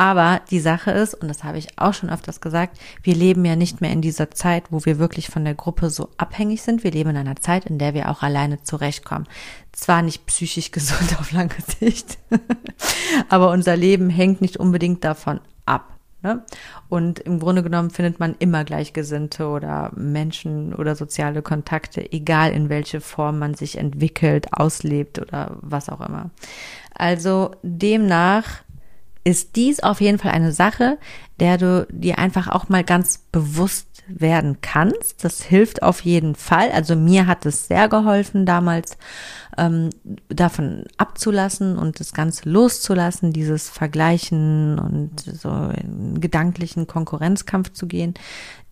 Aber 0.00 0.40
die 0.50 0.60
Sache 0.60 0.92
ist, 0.92 1.12
und 1.12 1.28
das 1.28 1.44
habe 1.44 1.58
ich 1.58 1.78
auch 1.78 1.92
schon 1.92 2.08
öfters 2.08 2.40
gesagt, 2.40 2.78
wir 3.02 3.14
leben 3.14 3.44
ja 3.44 3.54
nicht 3.54 3.82
mehr 3.82 3.90
in 3.90 4.00
dieser 4.00 4.30
Zeit, 4.30 4.64
wo 4.70 4.82
wir 4.86 4.98
wirklich 4.98 5.28
von 5.28 5.44
der 5.44 5.52
Gruppe 5.54 5.90
so 5.90 6.08
abhängig 6.16 6.62
sind. 6.62 6.84
Wir 6.84 6.90
leben 6.90 7.10
in 7.10 7.18
einer 7.18 7.36
Zeit, 7.36 7.66
in 7.66 7.78
der 7.78 7.92
wir 7.92 8.08
auch 8.08 8.22
alleine 8.22 8.62
zurechtkommen. 8.62 9.28
Zwar 9.72 10.00
nicht 10.00 10.24
psychisch 10.24 10.70
gesund 10.72 11.20
auf 11.20 11.32
lange 11.32 11.52
Sicht, 11.78 12.16
aber 13.28 13.50
unser 13.50 13.76
Leben 13.76 14.08
hängt 14.08 14.40
nicht 14.40 14.56
unbedingt 14.56 15.04
davon 15.04 15.38
ab. 15.66 15.98
Ne? 16.22 16.46
Und 16.88 17.18
im 17.18 17.38
Grunde 17.38 17.62
genommen 17.62 17.90
findet 17.90 18.20
man 18.20 18.34
immer 18.38 18.64
Gleichgesinnte 18.64 19.48
oder 19.48 19.92
Menschen 19.96 20.74
oder 20.74 20.96
soziale 20.96 21.42
Kontakte, 21.42 22.10
egal 22.10 22.52
in 22.52 22.70
welche 22.70 23.02
Form 23.02 23.38
man 23.38 23.52
sich 23.52 23.76
entwickelt, 23.76 24.48
auslebt 24.54 25.18
oder 25.18 25.58
was 25.60 25.90
auch 25.90 26.00
immer. 26.00 26.30
Also 26.94 27.50
demnach 27.62 28.62
ist 29.24 29.56
dies 29.56 29.80
auf 29.80 30.00
jeden 30.00 30.18
Fall 30.18 30.32
eine 30.32 30.52
Sache, 30.52 30.98
der 31.38 31.58
du 31.58 31.86
dir 31.90 32.18
einfach 32.18 32.48
auch 32.48 32.68
mal 32.68 32.84
ganz 32.84 33.18
bewusst 33.32 33.86
werden 34.08 34.58
kannst. 34.60 35.24
Das 35.24 35.42
hilft 35.42 35.82
auf 35.82 36.00
jeden 36.00 36.34
Fall. 36.34 36.70
Also 36.72 36.96
mir 36.96 37.26
hat 37.26 37.46
es 37.46 37.68
sehr 37.68 37.88
geholfen 37.88 38.46
damals, 38.46 38.96
ähm, 39.56 39.90
davon 40.28 40.84
abzulassen 40.96 41.78
und 41.78 42.00
das 42.00 42.12
Ganze 42.12 42.48
loszulassen, 42.48 43.32
dieses 43.32 43.68
Vergleichen 43.68 44.78
und 44.78 45.20
so 45.20 45.50
in 45.50 46.20
gedanklichen 46.20 46.86
Konkurrenzkampf 46.86 47.72
zu 47.72 47.86
gehen, 47.86 48.14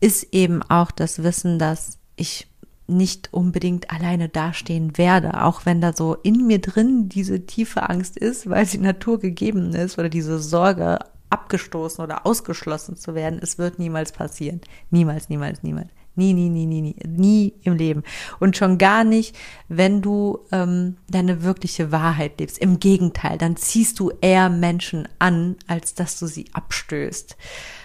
ist 0.00 0.32
eben 0.32 0.62
auch 0.62 0.90
das 0.90 1.22
Wissen, 1.22 1.58
dass 1.58 1.98
ich 2.16 2.47
nicht 2.88 3.28
unbedingt 3.32 3.90
alleine 3.90 4.28
dastehen 4.28 4.96
werde, 4.98 5.44
auch 5.44 5.66
wenn 5.66 5.80
da 5.80 5.92
so 5.92 6.14
in 6.14 6.46
mir 6.46 6.60
drin 6.60 7.08
diese 7.08 7.46
tiefe 7.46 7.88
Angst 7.88 8.16
ist, 8.16 8.48
weil 8.48 8.66
sie 8.66 8.78
Natur 8.78 9.20
gegeben 9.20 9.74
ist 9.74 9.98
oder 9.98 10.08
diese 10.08 10.38
Sorge 10.38 10.98
abgestoßen 11.30 12.02
oder 12.02 12.26
ausgeschlossen 12.26 12.96
zu 12.96 13.14
werden. 13.14 13.38
Es 13.42 13.58
wird 13.58 13.78
niemals 13.78 14.12
passieren. 14.12 14.60
Niemals, 14.90 15.28
niemals, 15.28 15.62
niemals. 15.62 15.88
Nie, 16.16 16.32
nie, 16.32 16.48
nie, 16.48 16.66
nie, 16.66 16.80
nie, 16.82 16.96
nie 17.06 17.54
im 17.62 17.76
Leben. 17.76 18.02
Und 18.40 18.56
schon 18.56 18.76
gar 18.76 19.04
nicht, 19.04 19.36
wenn 19.68 20.02
du 20.02 20.40
ähm, 20.50 20.96
deine 21.08 21.44
wirkliche 21.44 21.92
Wahrheit 21.92 22.40
lebst. 22.40 22.58
Im 22.58 22.80
Gegenteil, 22.80 23.38
dann 23.38 23.56
ziehst 23.56 24.00
du 24.00 24.10
eher 24.20 24.48
Menschen 24.48 25.06
an, 25.20 25.54
als 25.68 25.94
dass 25.94 26.18
du 26.18 26.26
sie 26.26 26.46
abstößt. 26.54 27.36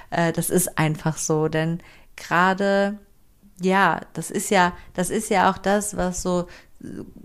Äh, 0.10 0.32
das 0.32 0.50
ist 0.50 0.80
einfach 0.80 1.18
so, 1.18 1.48
denn 1.48 1.80
gerade 2.16 2.98
ja, 3.64 4.02
das 4.14 4.32
ist 4.32 4.50
ja, 4.50 4.74
das 4.94 5.10
ist 5.10 5.30
ja 5.30 5.50
auch 5.52 5.58
das, 5.58 5.96
was 5.98 6.22
so 6.22 6.48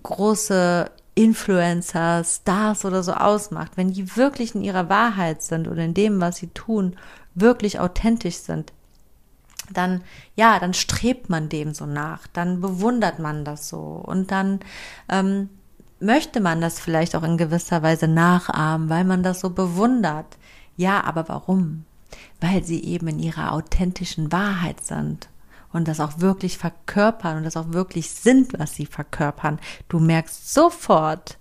große 0.03 0.91
Influencer, 1.15 2.23
Stars 2.25 2.85
oder 2.85 3.03
so 3.03 3.13
ausmacht. 3.13 3.73
Wenn 3.77 3.93
die 3.93 4.17
wirklich 4.17 4.55
in 4.55 4.63
ihrer 4.63 4.89
Wahrheit 4.89 5.43
sind 5.43 5.67
oder 5.67 5.83
in 5.85 5.95
dem, 5.95 6.21
was 6.21 6.37
sie 6.37 6.47
tun, 6.49 6.97
wirklich 7.35 7.81
authentisch 7.81 8.37
sind, 8.37 8.73
dann, 9.73 10.03
ja, 10.37 10.59
dann 10.59 10.75
strebt 10.75 11.29
man 11.29 11.49
dem 11.49 11.75
so 11.75 11.87
nach, 11.87 12.27
dann 12.29 12.61
bewundert 12.61 13.19
man 13.19 13.45
das 13.45 13.69
so 13.69 13.79
und 13.79 14.31
dann 14.31 14.61
ähm, 15.09 15.51
möchte 16.01 16.41
man 16.41 16.61
das 16.61 16.81
vielleicht 16.81 17.17
auch 17.17 17.23
in 17.23 17.37
gewisser 17.37 17.83
Weise 17.83 18.09
nachahmen, 18.09 18.89
weil 18.89 19.05
man 19.05 19.23
das 19.23 19.41
so 19.41 19.51
bewundert. 19.51 20.39
Ja, 20.77 21.03
aber 21.05 21.29
warum? 21.29 21.85
Weil 22.41 22.65
sie 22.65 22.83
eben 22.85 23.09
in 23.09 23.19
ihrer 23.19 23.53
authentischen 23.53 24.31
Wahrheit 24.33 24.85
sind 24.85 25.29
und 25.73 25.89
das 25.89 26.01
auch 26.01 26.19
wirklich 26.19 26.59
verkörpern 26.59 27.39
und 27.39 27.45
das 27.45 27.57
auch 27.57 27.73
wirklich 27.73 28.11
sind, 28.11 28.59
was 28.59 28.75
sie 28.75 28.87
verkörpern. 28.87 29.59
Du 29.89 29.99
merkst 29.99 30.53
sofort, 30.53 31.39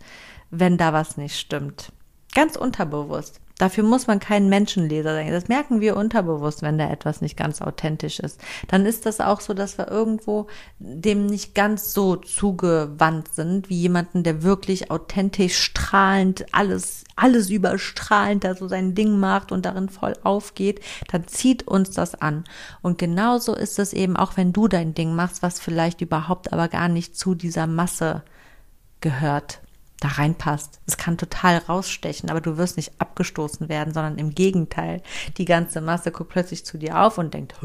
wenn 0.50 0.78
da 0.78 0.94
was 0.94 1.18
nicht 1.18 1.38
stimmt. 1.38 1.92
Ganz 2.34 2.56
unterbewusst. 2.56 3.40
Dafür 3.58 3.84
muss 3.84 4.06
man 4.06 4.20
kein 4.20 4.50
Menschenleser 4.50 5.16
sein. 5.16 5.32
Das 5.32 5.48
merken 5.48 5.82
wir 5.82 5.98
unterbewusst, 5.98 6.62
wenn 6.62 6.78
da 6.78 6.90
etwas 6.92 7.22
nicht 7.22 7.36
ganz 7.36 7.62
authentisch 7.62 8.20
ist. 8.20 8.40
Dann 8.68 8.86
ist 8.86 9.08
das 9.08 9.20
auch 9.20 9.42
so, 9.42 9.56
dass 9.56 9.80
wir 9.80 9.88
irgendwo 9.88 10.46
dem 10.78 11.26
nicht 11.26 11.56
ganz 11.56 11.94
so 11.94 12.18
zugewandt 12.18 13.34
sind, 13.34 13.70
wie 13.70 13.82
jemanden, 13.82 14.22
der 14.22 14.44
wirklich 14.44 14.92
authentisch 14.92 15.58
strahlend 15.58 16.46
alles, 16.52 17.04
alles 17.16 17.50
überstrahlend 17.50 18.44
da 18.44 18.54
so 18.54 18.68
sein 18.68 18.94
Ding 18.94 19.20
macht 19.20 19.52
und 19.52 19.66
darin 19.66 19.90
voll 19.90 20.14
aufgeht. 20.24 20.80
Dann 21.12 21.28
zieht 21.28 21.68
uns 21.68 21.90
das 21.92 22.14
an. 22.14 22.44
Und 22.84 23.00
genauso 23.00 23.56
ist 23.56 23.80
es 23.80 23.92
eben 23.94 24.18
auch, 24.18 24.38
wenn 24.38 24.54
du 24.54 24.68
dein 24.68 24.94
Ding 24.94 25.16
machst, 25.16 25.42
was 25.42 25.60
vielleicht 25.60 26.02
überhaupt 26.02 26.54
aber 26.54 26.68
gar 26.68 26.90
nicht 26.90 27.18
zu 27.18 27.34
dieser 27.34 27.66
Masse 27.66 28.22
gehört 29.02 29.62
da 30.00 30.10
reinpasst. 30.10 30.80
Es 30.86 30.98
kann 30.98 31.18
total 31.18 31.58
rausstechen, 31.58 32.30
aber 32.30 32.42
du 32.42 32.58
wirst 32.58 32.78
nicht 32.78 32.94
abgestoßen 33.00 33.68
werden, 33.68 33.94
sondern 33.94 34.18
im 34.18 34.36
Gegenteil. 34.36 35.02
Die 35.38 35.46
ganze 35.46 35.82
Masse 35.82 36.12
guckt 36.12 36.30
plötzlich 36.30 36.66
zu 36.66 36.78
dir 36.78 37.02
auf 37.02 37.18
und 37.18 37.34
denkt, 37.34 37.56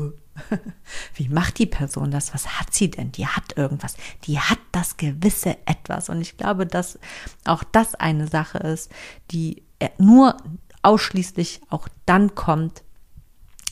wie 1.15 1.29
macht 1.29 1.59
die 1.59 1.67
Person 1.67 2.11
das? 2.11 2.33
Was 2.33 2.59
hat 2.59 2.73
sie 2.73 2.91
denn? 2.91 3.13
Die 3.13 3.27
hat 3.27 3.57
irgendwas. 3.57 3.97
Die 4.25 4.39
hat 4.39 4.59
das 4.73 4.97
gewisse 4.97 5.57
etwas. 5.67 6.09
Und 6.09 6.23
ich 6.23 6.39
glaube, 6.39 6.67
dass 6.67 6.99
auch 7.45 7.65
das 7.65 7.95
eine 7.95 8.27
Sache 8.27 8.59
ist, 8.59 8.91
die 9.31 9.63
nur 9.99 10.37
ausschließlich 10.83 11.61
auch 11.69 11.89
dann 12.07 12.35
kommt, 12.35 12.83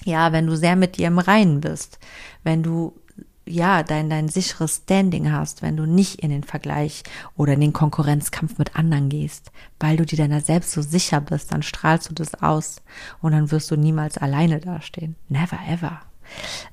ja, 0.04 0.32
wenn 0.32 0.46
du 0.46 0.56
sehr 0.56 0.76
mit 0.76 0.96
dir 0.96 1.08
im 1.08 1.18
Reinen 1.18 1.60
bist, 1.60 1.98
wenn 2.42 2.62
du 2.62 2.98
ja, 3.50 3.82
dein, 3.82 4.08
dein 4.10 4.28
sicheres 4.28 4.82
Standing 4.84 5.32
hast, 5.32 5.62
wenn 5.62 5.76
du 5.76 5.86
nicht 5.86 6.20
in 6.20 6.30
den 6.30 6.44
Vergleich 6.44 7.02
oder 7.36 7.54
in 7.54 7.60
den 7.60 7.72
Konkurrenzkampf 7.72 8.58
mit 8.58 8.76
anderen 8.76 9.08
gehst, 9.08 9.52
weil 9.78 9.96
du 9.96 10.06
dir 10.06 10.16
deiner 10.16 10.40
selbst 10.40 10.72
so 10.72 10.82
sicher 10.82 11.20
bist, 11.20 11.52
dann 11.52 11.62
strahlst 11.62 12.08
du 12.08 12.14
das 12.14 12.34
aus 12.42 12.76
und 13.20 13.32
dann 13.32 13.50
wirst 13.50 13.70
du 13.70 13.76
niemals 13.76 14.18
alleine 14.18 14.60
dastehen. 14.60 15.16
Never 15.28 15.58
ever. 15.68 16.00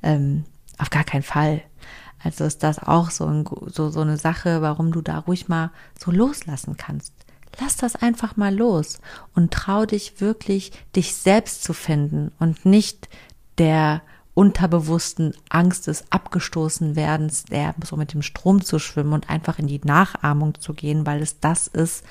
Ähm, 0.03 0.45
auf 0.77 0.89
gar 0.89 1.03
keinen 1.03 1.23
Fall. 1.23 1.61
Also 2.23 2.45
ist 2.45 2.63
das 2.63 2.79
auch 2.79 3.11
so, 3.11 3.25
ein, 3.25 3.45
so, 3.67 3.89
so 3.89 4.01
eine 4.01 4.17
Sache, 4.17 4.61
warum 4.61 4.91
du 4.91 5.01
da 5.01 5.19
ruhig 5.19 5.47
mal 5.47 5.71
so 5.99 6.11
loslassen 6.11 6.77
kannst. 6.77 7.13
Lass 7.59 7.75
das 7.75 7.95
einfach 7.95 8.37
mal 8.37 8.55
los 8.55 8.99
und 9.33 9.51
trau 9.51 9.85
dich 9.85 10.21
wirklich, 10.21 10.71
dich 10.95 11.15
selbst 11.15 11.63
zu 11.63 11.73
finden 11.73 12.31
und 12.39 12.65
nicht 12.65 13.09
der 13.57 14.01
unterbewussten 14.37 15.33
Angst 15.49 15.87
des 15.87 16.11
Abgestoßenwerdens, 16.11 17.45
der 17.45 17.73
so 17.83 17.97
mit 17.97 18.13
dem 18.13 18.21
Strom 18.21 18.63
zu 18.63 18.77
schwimmen 18.77 19.13
und 19.13 19.31
einfach 19.31 19.57
in 19.57 19.65
die 19.65 19.81
Nachahmung 19.83 20.53
zu 20.59 20.75
gehen, 20.75 21.07
weil 21.07 21.23
es 21.23 21.39
das 21.39 21.65
ist, 21.65 22.05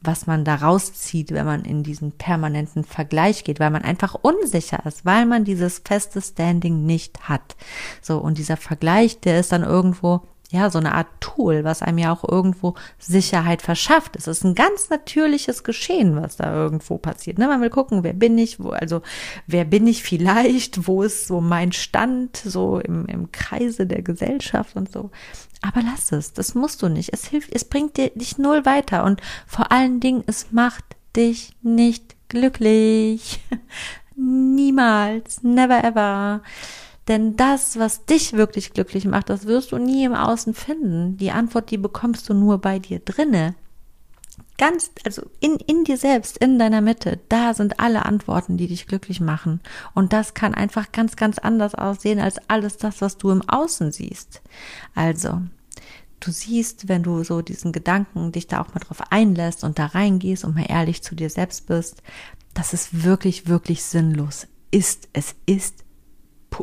was 0.00 0.28
man 0.28 0.44
da 0.44 0.54
rauszieht, 0.54 1.32
wenn 1.32 1.44
man 1.44 1.64
in 1.64 1.82
diesen 1.82 2.12
permanenten 2.12 2.84
Vergleich 2.84 3.42
geht, 3.42 3.58
weil 3.58 3.70
man 3.70 3.82
einfach 3.82 4.14
unsicher 4.14 4.86
ist, 4.86 5.04
weil 5.04 5.26
man 5.26 5.42
dieses 5.44 5.82
feste 5.84 6.22
Standing 6.22 6.86
nicht 6.86 7.28
hat. 7.28 7.56
So, 8.00 8.18
und 8.18 8.38
dieser 8.38 8.56
Vergleich, 8.56 9.18
der 9.18 9.40
ist 9.40 9.50
dann 9.50 9.64
irgendwo 9.64 10.22
ja, 10.52 10.68
so 10.68 10.78
eine 10.78 10.94
Art 10.94 11.08
Tool, 11.20 11.64
was 11.64 11.80
einem 11.80 11.96
ja 11.96 12.12
auch 12.12 12.28
irgendwo 12.28 12.74
Sicherheit 12.98 13.62
verschafft. 13.62 14.16
Es 14.16 14.26
ist 14.26 14.44
ein 14.44 14.54
ganz 14.54 14.90
natürliches 14.90 15.64
Geschehen, 15.64 16.14
was 16.14 16.36
da 16.36 16.54
irgendwo 16.54 16.98
passiert. 16.98 17.38
Ne? 17.38 17.48
Man 17.48 17.62
will 17.62 17.70
gucken, 17.70 18.04
wer 18.04 18.12
bin 18.12 18.36
ich, 18.36 18.62
wo, 18.62 18.68
also 18.68 19.00
wer 19.46 19.64
bin 19.64 19.86
ich 19.86 20.02
vielleicht, 20.02 20.86
wo 20.86 21.02
ist 21.02 21.26
so 21.26 21.40
mein 21.40 21.72
Stand, 21.72 22.36
so 22.36 22.78
im, 22.78 23.06
im 23.06 23.32
Kreise 23.32 23.86
der 23.86 24.02
Gesellschaft 24.02 24.76
und 24.76 24.92
so. 24.92 25.10
Aber 25.62 25.80
lass 25.82 26.12
es, 26.12 26.34
das 26.34 26.54
musst 26.54 26.82
du 26.82 26.88
nicht. 26.88 27.14
Es 27.14 27.24
hilft, 27.24 27.54
es 27.54 27.64
bringt 27.64 27.96
dir 27.96 28.10
dich 28.10 28.36
null 28.36 28.66
weiter 28.66 29.04
und 29.04 29.22
vor 29.46 29.72
allen 29.72 30.00
Dingen, 30.00 30.22
es 30.26 30.52
macht 30.52 30.84
dich 31.16 31.54
nicht 31.62 32.14
glücklich. 32.28 33.40
Niemals, 34.16 35.42
never 35.42 35.82
ever. 35.82 36.42
Denn 37.08 37.36
das, 37.36 37.78
was 37.78 38.04
dich 38.04 38.32
wirklich 38.34 38.72
glücklich 38.72 39.06
macht, 39.06 39.28
das 39.28 39.46
wirst 39.46 39.72
du 39.72 39.78
nie 39.78 40.04
im 40.04 40.14
Außen 40.14 40.54
finden. 40.54 41.16
Die 41.16 41.32
Antwort, 41.32 41.70
die 41.70 41.78
bekommst 41.78 42.28
du 42.28 42.34
nur 42.34 42.58
bei 42.58 42.78
dir 42.78 43.00
drinne. 43.00 43.54
Ganz, 44.56 44.92
also 45.04 45.22
in, 45.40 45.56
in 45.56 45.82
dir 45.82 45.96
selbst, 45.96 46.38
in 46.38 46.58
deiner 46.58 46.80
Mitte, 46.80 47.18
da 47.28 47.54
sind 47.54 47.80
alle 47.80 48.04
Antworten, 48.04 48.56
die 48.56 48.68
dich 48.68 48.86
glücklich 48.86 49.20
machen. 49.20 49.60
Und 49.94 50.12
das 50.12 50.34
kann 50.34 50.54
einfach 50.54 50.92
ganz, 50.92 51.16
ganz 51.16 51.38
anders 51.38 51.74
aussehen 51.74 52.20
als 52.20 52.36
alles 52.48 52.76
das, 52.76 53.00
was 53.00 53.18
du 53.18 53.30
im 53.30 53.42
Außen 53.48 53.90
siehst. 53.90 54.40
Also, 54.94 55.42
du 56.20 56.30
siehst, 56.30 56.88
wenn 56.88 57.02
du 57.02 57.24
so 57.24 57.42
diesen 57.42 57.72
Gedanken 57.72 58.30
dich 58.30 58.46
da 58.46 58.60
auch 58.60 58.72
mal 58.74 58.80
drauf 58.80 59.02
einlässt 59.10 59.64
und 59.64 59.80
da 59.80 59.86
reingehst 59.86 60.44
und 60.44 60.54
mal 60.54 60.66
ehrlich 60.68 61.02
zu 61.02 61.16
dir 61.16 61.30
selbst 61.30 61.66
bist, 61.66 62.02
dass 62.54 62.72
es 62.72 63.02
wirklich, 63.02 63.48
wirklich 63.48 63.82
sinnlos 63.82 64.46
ist. 64.70 65.08
Es 65.12 65.34
ist 65.46 65.84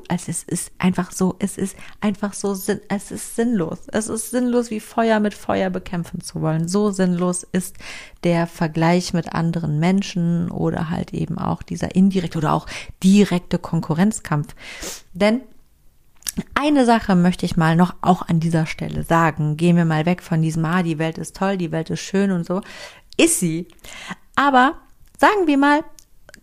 also 0.08 0.32
es 0.32 0.44
ist 0.44 0.72
einfach 0.78 1.12
so, 1.12 1.36
es 1.40 1.58
ist 1.58 1.76
einfach 2.02 2.34
so, 2.34 2.52
es 2.52 3.12
ist 3.12 3.36
sinnlos. 3.36 3.80
Es 3.92 4.08
ist 4.08 4.32
sinnlos, 4.32 4.70
wie 4.70 4.80
Feuer 4.80 5.20
mit 5.20 5.34
Feuer 5.34 5.70
bekämpfen 5.70 6.22
zu 6.22 6.42
wollen. 6.42 6.68
So 6.68 6.92
sinnlos 6.92 7.44
ist 7.44 7.78
der 8.24 8.48
Vergleich 8.48 9.14
mit 9.14 9.34
anderen 9.34 9.80
Menschen 9.80 10.52
oder 10.52 10.90
halt 10.90 11.14
eben 11.14 11.38
auch 11.38 11.64
dieser 11.64 11.96
indirekte 11.96 12.38
oder 12.38 12.54
auch 12.54 12.68
direkte 13.04 13.58
Konkurrenzkampf. 13.58 14.56
Denn 15.14 15.42
eine 16.56 16.86
Sache 16.86 17.16
möchte 17.16 17.46
ich 17.46 17.58
mal 17.58 17.76
noch 17.76 17.96
auch 18.02 18.22
an 18.22 18.40
dieser 18.40 18.66
Stelle 18.66 19.04
sagen. 19.04 19.58
Gehen 19.58 19.76
wir 19.76 19.86
mal 19.86 20.06
weg 20.06 20.22
von 20.22 20.42
diesem, 20.42 20.66
ah, 20.66 20.84
die 20.84 21.00
Welt 21.00 21.18
ist 21.18 21.36
toll, 21.36 21.58
die 21.58 21.72
Welt 21.72 21.90
ist 21.90 22.02
schön 22.02 22.32
und 22.32 22.46
so. 22.46 22.62
Ist 23.18 23.40
sie. 23.40 23.68
Aber 24.36 24.76
sagen 25.18 25.48
wir 25.48 25.58
mal, 25.58 25.84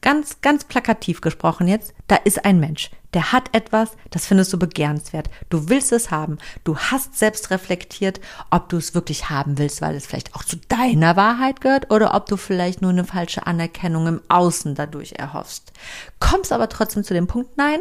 ganz, 0.00 0.40
ganz 0.40 0.64
plakativ 0.64 1.20
gesprochen 1.20 1.68
jetzt, 1.68 1.94
da 2.06 2.16
ist 2.16 2.44
ein 2.44 2.60
Mensch, 2.60 2.90
der 3.16 3.32
hat 3.32 3.48
etwas, 3.54 3.92
das 4.10 4.26
findest 4.26 4.52
du 4.52 4.58
begehrenswert. 4.58 5.30
Du 5.48 5.70
willst 5.70 5.90
es 5.90 6.10
haben. 6.10 6.36
Du 6.64 6.76
hast 6.76 7.16
selbst 7.16 7.50
reflektiert, 7.50 8.20
ob 8.50 8.68
du 8.68 8.76
es 8.76 8.94
wirklich 8.94 9.30
haben 9.30 9.56
willst, 9.56 9.80
weil 9.80 9.96
es 9.96 10.06
vielleicht 10.06 10.34
auch 10.34 10.44
zu 10.44 10.58
deiner 10.68 11.16
Wahrheit 11.16 11.62
gehört 11.62 11.90
oder 11.90 12.12
ob 12.12 12.26
du 12.26 12.36
vielleicht 12.36 12.82
nur 12.82 12.90
eine 12.90 13.06
falsche 13.06 13.46
Anerkennung 13.46 14.06
im 14.06 14.20
Außen 14.28 14.74
dadurch 14.74 15.12
erhoffst. 15.12 15.72
Kommst 16.20 16.52
aber 16.52 16.68
trotzdem 16.68 17.04
zu 17.04 17.14
dem 17.14 17.26
Punkt, 17.26 17.56
nein, 17.56 17.80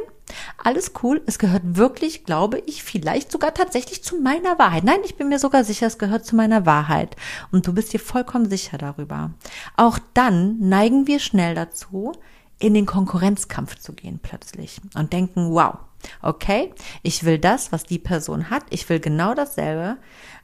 alles 0.63 0.93
cool, 1.04 1.21
es 1.26 1.38
gehört 1.38 1.63
wirklich, 1.76 2.24
glaube 2.24 2.63
ich, 2.65 2.86
vielleicht 2.86 3.30
sogar 3.30 3.54
tatsächlich 3.54 4.06
zu 4.06 4.15
meiner 4.21 4.58
Wahrheit. 4.58 4.86
Nein, 4.86 5.02
ich 5.04 5.17
bin 5.17 5.28
mir 5.28 5.38
sogar 5.38 5.65
sicher, 5.65 5.88
es 5.88 5.98
gehört 5.98 6.26
zu 6.26 6.38
meiner 6.38 6.65
Wahrheit. 6.65 7.17
Und 7.52 7.67
du 7.67 7.74
bist 7.74 7.91
dir 7.91 8.00
vollkommen 8.00 8.50
sicher 8.50 8.78
darüber. 8.78 9.32
Auch 9.76 10.00
dann 10.13 10.60
neigen 10.60 11.08
wir 11.08 11.19
schnell 11.19 11.56
dazu, 11.56 12.13
in 12.59 12.73
den 12.73 12.85
Konkurrenzkampf 12.85 13.77
zu 13.77 13.93
gehen 13.93 14.19
plötzlich 14.21 14.79
und 14.95 15.13
denken, 15.13 15.51
wow, 15.51 15.77
okay, 16.21 16.73
ich 17.03 17.23
will 17.23 17.39
das, 17.39 17.71
was 17.71 17.83
die 17.83 17.99
Person 17.99 18.49
hat, 18.49 18.63
ich 18.69 18.87
will 18.89 18.99
genau 18.99 19.33
dasselbe, 19.33 19.97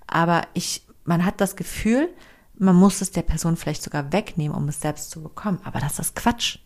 aber 0.08 0.44
ich, 0.54 0.84
man 1.06 1.26
hat 1.26 1.40
das 1.40 1.56
Gefühl, 1.56 2.10
man 2.62 2.76
muss 2.76 3.02
es 3.02 3.12
der 3.12 3.24
Person 3.24 3.58
vielleicht 3.58 3.82
sogar 3.82 4.14
wegnehmen, 4.14 4.56
um 4.56 4.68
es 4.68 4.82
selbst 4.82 5.10
zu 5.10 5.24
bekommen. 5.24 5.60
Aber 5.64 5.80
das 5.80 5.98
ist 5.98 6.16
Quatsch. 6.16 6.60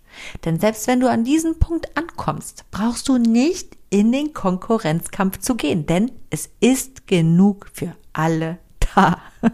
Denn 0.44 0.60
selbst 0.60 0.88
wenn 0.88 1.00
du 1.00 1.10
an 1.10 1.24
diesen 1.24 1.58
Punkt 1.60 1.98
ankommst, 1.98 2.66
brauchst 2.72 3.08
du 3.08 3.18
nicht 3.18 3.78
in 3.90 4.12
den 4.12 4.34
Konkurrenzkampf 4.34 5.40
zu 5.40 5.56
gehen, 5.56 5.86
denn 5.86 6.12
es 6.30 6.50
ist 6.60 7.08
genug 7.08 7.68
für 7.74 7.96
alle 8.12 8.60
da. 8.94 9.22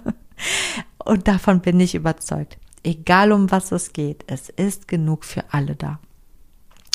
Und 1.05 1.27
davon 1.27 1.61
bin 1.61 1.79
ich 1.79 1.95
überzeugt. 1.95 2.57
Egal 2.83 3.31
um 3.31 3.51
was 3.51 3.71
es 3.71 3.93
geht, 3.93 4.23
es 4.27 4.49
ist 4.49 4.87
genug 4.87 5.25
für 5.25 5.43
alle 5.51 5.75
da. 5.75 5.99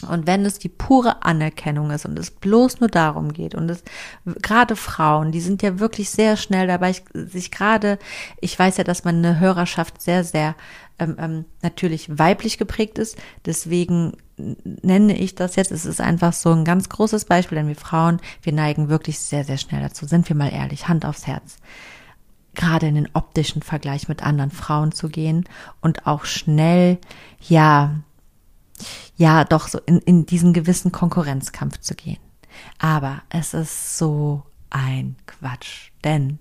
Und 0.09 0.27
wenn 0.27 0.45
es 0.45 0.59
die 0.59 0.69
pure 0.69 1.23
Anerkennung 1.25 1.91
ist 1.91 2.05
und 2.05 2.19
es 2.19 2.31
bloß 2.31 2.81
nur 2.81 2.91
darum 2.91 3.33
geht 3.33 3.55
und 3.55 3.71
es 3.71 3.83
gerade 4.43 4.77
Frauen, 4.77 5.33
die 5.33 5.41
sind 5.41 5.63
ja 5.63 5.79
wirklich 5.79 6.11
sehr 6.11 6.37
schnell 6.37 6.67
dabei, 6.67 6.95
sich 7.15 7.51
gerade, 7.51 7.99
ich 8.41 8.59
weiß 8.59 8.77
ja, 8.77 8.85
dass 8.85 9.05
meine 9.05 9.41
Hörerschaft 9.41 10.03
sehr, 10.03 10.23
sehr 10.23 10.55
ähm, 10.99 11.17
ähm, 11.19 11.45
natürlich 11.63 12.19
weiblich 12.19 12.59
geprägt 12.59 12.99
ist, 12.99 13.17
deswegen 13.47 14.13
nenne 14.37 15.17
ich 15.17 15.35
das 15.35 15.57
jetzt, 15.57 15.73
es 15.73 15.87
ist 15.87 16.03
einfach 16.03 16.35
so 16.35 16.53
ein 16.53 16.67
ganz 16.67 16.91
großes 16.91 17.25
Beispiel, 17.25 17.57
denn 17.57 17.69
wir 17.69 17.75
Frauen, 17.75 18.21
wir 18.43 18.53
neigen 18.53 18.91
wirklich 18.91 19.19
sehr, 19.19 19.45
sehr 19.45 19.57
schnell 19.57 19.81
dazu, 19.81 20.07
sind 20.07 20.29
wir 20.29 20.37
mal 20.37 20.53
ehrlich, 20.53 20.89
Hand 20.89 21.07
aufs 21.07 21.27
Herz 21.27 21.57
gerade 22.57 22.89
in 22.89 22.97
den 22.97 23.09
optischen 23.13 23.63
Vergleich 23.63 24.09
mit 24.09 24.23
anderen 24.23 24.51
Frauen 24.51 24.93
zu 24.93 25.09
gehen 25.09 25.45
und 25.81 26.07
auch 26.07 26.25
schnell, 26.25 26.99
ja, 27.41 27.95
ja, 29.17 29.45
doch 29.45 29.69
so 29.69 29.79
in, 29.87 29.99
in 30.01 30.27
diesen 30.27 30.53
gewissen 30.53 30.93
Konkurrenzkampf 30.93 31.79
zu 31.81 31.95
gehen. 31.95 32.19
Aber 32.79 33.23
es 33.29 33.55
ist 33.55 33.99
so 33.99 34.43
ein 34.71 35.17
Quatsch, 35.27 35.91
denn 36.05 36.39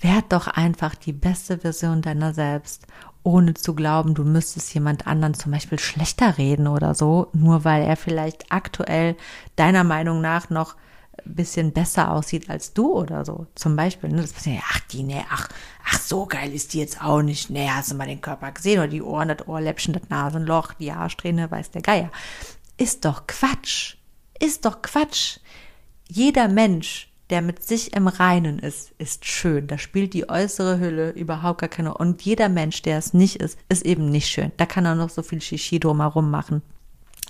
werd 0.00 0.32
doch 0.32 0.46
einfach 0.46 0.94
die 0.94 1.12
beste 1.12 1.58
Version 1.58 2.02
deiner 2.02 2.34
selbst, 2.34 2.86
ohne 3.22 3.54
zu 3.54 3.74
glauben, 3.74 4.14
du 4.14 4.24
müsstest 4.24 4.72
jemand 4.72 5.06
anderen 5.06 5.34
zum 5.34 5.50
Beispiel 5.50 5.80
schlechter 5.80 6.38
reden 6.38 6.68
oder 6.68 6.94
so, 6.94 7.28
nur 7.32 7.64
weil 7.64 7.82
er 7.82 7.96
vielleicht 7.96 8.52
aktuell 8.52 9.16
deiner 9.56 9.82
Meinung 9.82 10.20
nach 10.20 10.48
noch 10.48 10.76
bisschen 11.24 11.72
besser 11.72 12.12
aussieht 12.12 12.50
als 12.50 12.72
du 12.72 12.92
oder 12.92 13.24
so. 13.24 13.46
Zum 13.54 13.76
Beispiel, 13.76 14.10
ne, 14.10 14.22
das 14.22 14.32
passiert, 14.32 14.62
ach, 14.68 14.80
die, 14.80 15.02
ne, 15.02 15.24
ach, 15.30 15.48
ach, 15.84 16.00
so 16.00 16.26
geil 16.26 16.52
ist 16.52 16.74
die 16.74 16.78
jetzt 16.78 17.02
auch 17.02 17.22
nicht. 17.22 17.50
Ne, 17.50 17.74
hast 17.74 17.90
du 17.90 17.94
mal 17.94 18.06
den 18.06 18.20
Körper 18.20 18.52
gesehen 18.52 18.78
oder 18.78 18.88
die 18.88 19.02
Ohren, 19.02 19.28
das 19.28 19.46
Ohrläppchen, 19.46 19.94
das 19.94 20.08
Nasenloch, 20.08 20.74
die 20.74 20.92
Haarsträhne, 20.92 21.50
weiß 21.50 21.70
der 21.70 21.82
Geier. 21.82 22.10
Ist 22.76 23.04
doch 23.04 23.26
Quatsch. 23.26 23.96
Ist 24.38 24.64
doch 24.64 24.82
Quatsch. 24.82 25.38
Jeder 26.08 26.48
Mensch, 26.48 27.08
der 27.30 27.42
mit 27.42 27.62
sich 27.64 27.94
im 27.94 28.06
Reinen 28.06 28.58
ist, 28.58 28.92
ist 28.98 29.24
schön. 29.24 29.66
Da 29.66 29.78
spielt 29.78 30.14
die 30.14 30.28
äußere 30.28 30.78
Hülle 30.78 31.10
überhaupt 31.10 31.60
gar 31.60 31.68
keine. 31.68 31.94
Und 31.94 32.22
jeder 32.22 32.48
Mensch, 32.48 32.82
der 32.82 32.98
es 32.98 33.14
nicht 33.14 33.36
ist, 33.36 33.58
ist 33.68 33.84
eben 33.84 34.10
nicht 34.10 34.28
schön. 34.28 34.52
Da 34.56 34.66
kann 34.66 34.84
er 34.84 34.94
noch 34.94 35.10
so 35.10 35.22
viel 35.22 35.40
Shishi 35.40 35.80
drumherum 35.80 36.30
machen. 36.30 36.62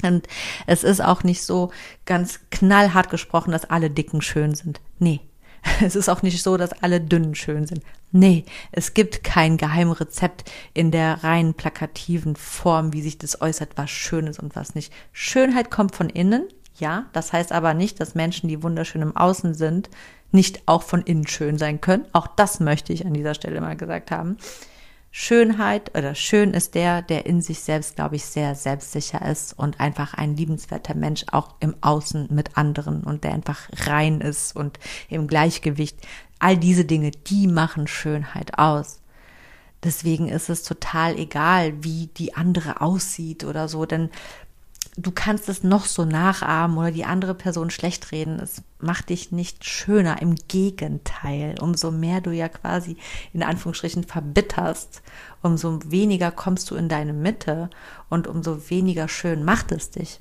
Und 0.03 0.27
es 0.67 0.85
ist 0.85 1.01
auch 1.01 1.25
nicht 1.25 1.43
so 1.43 1.71
ganz 2.05 2.41
knallhart 2.51 3.11
gesprochen, 3.11 3.53
dass 3.53 3.65
alle 3.65 3.91
Dicken 3.91 4.23
schön 4.23 4.55
sind. 4.55 4.81
Nee. 4.99 5.21
Es 5.83 5.97
ist 5.97 6.09
auch 6.09 6.23
nicht 6.23 6.43
so, 6.43 6.57
dass 6.57 6.81
alle 6.83 7.01
Dünnen 7.01 7.35
schön 7.35 7.67
sind. 7.67 7.83
Nee, 8.13 8.45
es 8.71 8.95
gibt 8.95 9.25
kein 9.25 9.57
Geheimrezept 9.57 10.51
in 10.75 10.93
der 10.93 11.25
rein 11.25 11.55
plakativen 11.55 12.37
Form, 12.37 12.93
wie 12.93 13.03
sich 13.03 13.19
das 13.19 13.41
äußert, 13.41 13.71
was 13.75 13.91
schön 13.91 14.29
ist 14.29 14.39
und 14.39 14.55
was 14.55 14.77
nicht. 14.77 14.93
Schönheit 15.13 15.73
kommt 15.73 15.97
von 15.97 16.09
innen, 16.09 16.45
ja. 16.79 17.07
Das 17.13 17.33
heißt 17.33 17.53
aber 17.53 17.75
nicht, 17.75 18.01
dass 18.01 18.15
Menschen, 18.15 18.49
die 18.49 18.63
wunderschön 18.63 19.03
im 19.03 19.17
Außen 19.17 19.55
sind, 19.55 19.91
nicht 20.31 20.63
auch 20.67 20.83
von 20.83 21.03
innen 21.03 21.27
schön 21.27 21.59
sein 21.59 21.81
können. 21.81 22.05
Auch 22.13 22.27
das 22.27 22.61
möchte 22.61 22.93
ich 22.93 23.07
an 23.07 23.15
dieser 23.15 23.35
Stelle 23.35 23.61
mal 23.61 23.77
gesagt 23.77 24.11
haben. 24.11 24.37
Schönheit 25.19 25.97
oder 25.97 26.15
schön 26.15 26.53
ist 26.53 26.75
der, 26.75 27.01
der 27.01 27.25
in 27.25 27.41
sich 27.41 27.61
selbst, 27.61 27.97
glaube 27.97 28.17
ich, 28.17 28.27
sehr 28.27 28.55
selbstsicher 28.55 29.25
ist 29.25 29.59
und 29.59 29.81
einfach 29.81 30.13
ein 30.13 30.37
liebenswerter 30.37 30.95
Mensch 30.95 31.25
auch 31.33 31.55
im 31.61 31.75
Außen 31.81 32.29
mit 32.31 32.59
anderen 32.59 33.03
und 33.03 33.25
der 33.25 33.33
einfach 33.33 33.71
rein 33.87 34.21
ist 34.21 34.55
und 34.55 34.79
im 35.09 35.27
Gleichgewicht. 35.27 36.07
All 36.39 36.59
diese 36.59 36.85
Dinge, 36.85 37.13
die 37.13 37.47
machen 37.47 37.87
Schönheit 37.87 38.59
aus. 38.59 39.01
Deswegen 39.83 40.29
ist 40.29 40.51
es 40.51 40.65
total 40.65 41.19
egal, 41.19 41.83
wie 41.83 42.09
die 42.09 42.35
andere 42.35 42.83
aussieht 42.83 43.43
oder 43.45 43.69
so, 43.69 43.87
denn 43.87 44.11
du 44.97 45.11
kannst 45.11 45.49
es 45.49 45.63
noch 45.63 45.85
so 45.85 46.05
nachahmen 46.05 46.79
oder 46.79 46.91
die 46.91 47.05
andere 47.05 47.35
Person 47.35 47.71
schlecht 47.71 48.13
reden. 48.13 48.41
Es 48.41 48.63
macht 48.79 49.11
dich 49.11 49.31
nicht 49.31 49.65
schöner. 49.65 50.23
Im 50.23 50.35
Gegenteil. 50.49 51.55
Umso 51.61 51.91
mehr 51.91 52.21
du 52.21 52.31
ja 52.31 52.49
quasi 52.49 52.97
in 53.33 53.43
Anführungsstrichen 53.43 54.05
verbitterst, 54.05 55.03
umso 55.43 55.81
weniger 55.91 56.31
kommst 56.31 56.71
du 56.71 56.77
in 56.77 56.89
deine 56.89 57.13
Mitte 57.13 57.71
und 58.09 58.27
umso 58.27 58.71
weniger 58.71 59.09
schön 59.09 59.45
macht 59.45 59.71
es 59.73 59.91
dich. 59.91 60.21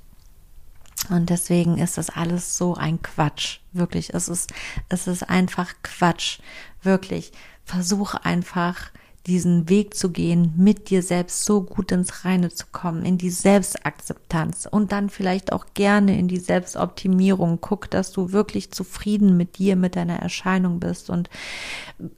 Und 1.09 1.29
deswegen 1.29 1.77
ist 1.77 1.97
das 1.97 2.09
alles 2.09 2.57
so 2.57 2.75
ein 2.75 3.01
Quatsch. 3.01 3.59
Wirklich. 3.73 4.13
Es 4.13 4.27
ist, 4.27 4.51
es 4.89 5.07
ist 5.07 5.29
einfach 5.29 5.73
Quatsch. 5.83 6.39
Wirklich. 6.81 7.31
Versuch 7.63 8.15
einfach, 8.15 8.91
diesen 9.27 9.69
Weg 9.69 9.95
zu 9.95 10.11
gehen, 10.11 10.53
mit 10.55 10.89
dir 10.89 11.01
selbst 11.01 11.45
so 11.45 11.63
gut 11.63 11.91
ins 11.91 12.25
Reine 12.25 12.49
zu 12.49 12.65
kommen, 12.71 13.03
in 13.03 13.17
die 13.17 13.31
Selbstakzeptanz 13.31 14.67
und 14.69 14.91
dann 14.91 15.09
vielleicht 15.09 15.51
auch 15.51 15.65
gerne 15.73 16.17
in 16.17 16.27
die 16.27 16.37
Selbstoptimierung. 16.37 17.59
Guck, 17.59 17.89
dass 17.89 18.11
du 18.11 18.31
wirklich 18.31 18.71
zufrieden 18.71 19.35
mit 19.35 19.57
dir, 19.57 19.75
mit 19.75 19.95
deiner 19.95 20.17
Erscheinung 20.17 20.79
bist. 20.79 21.09
Und 21.09 21.29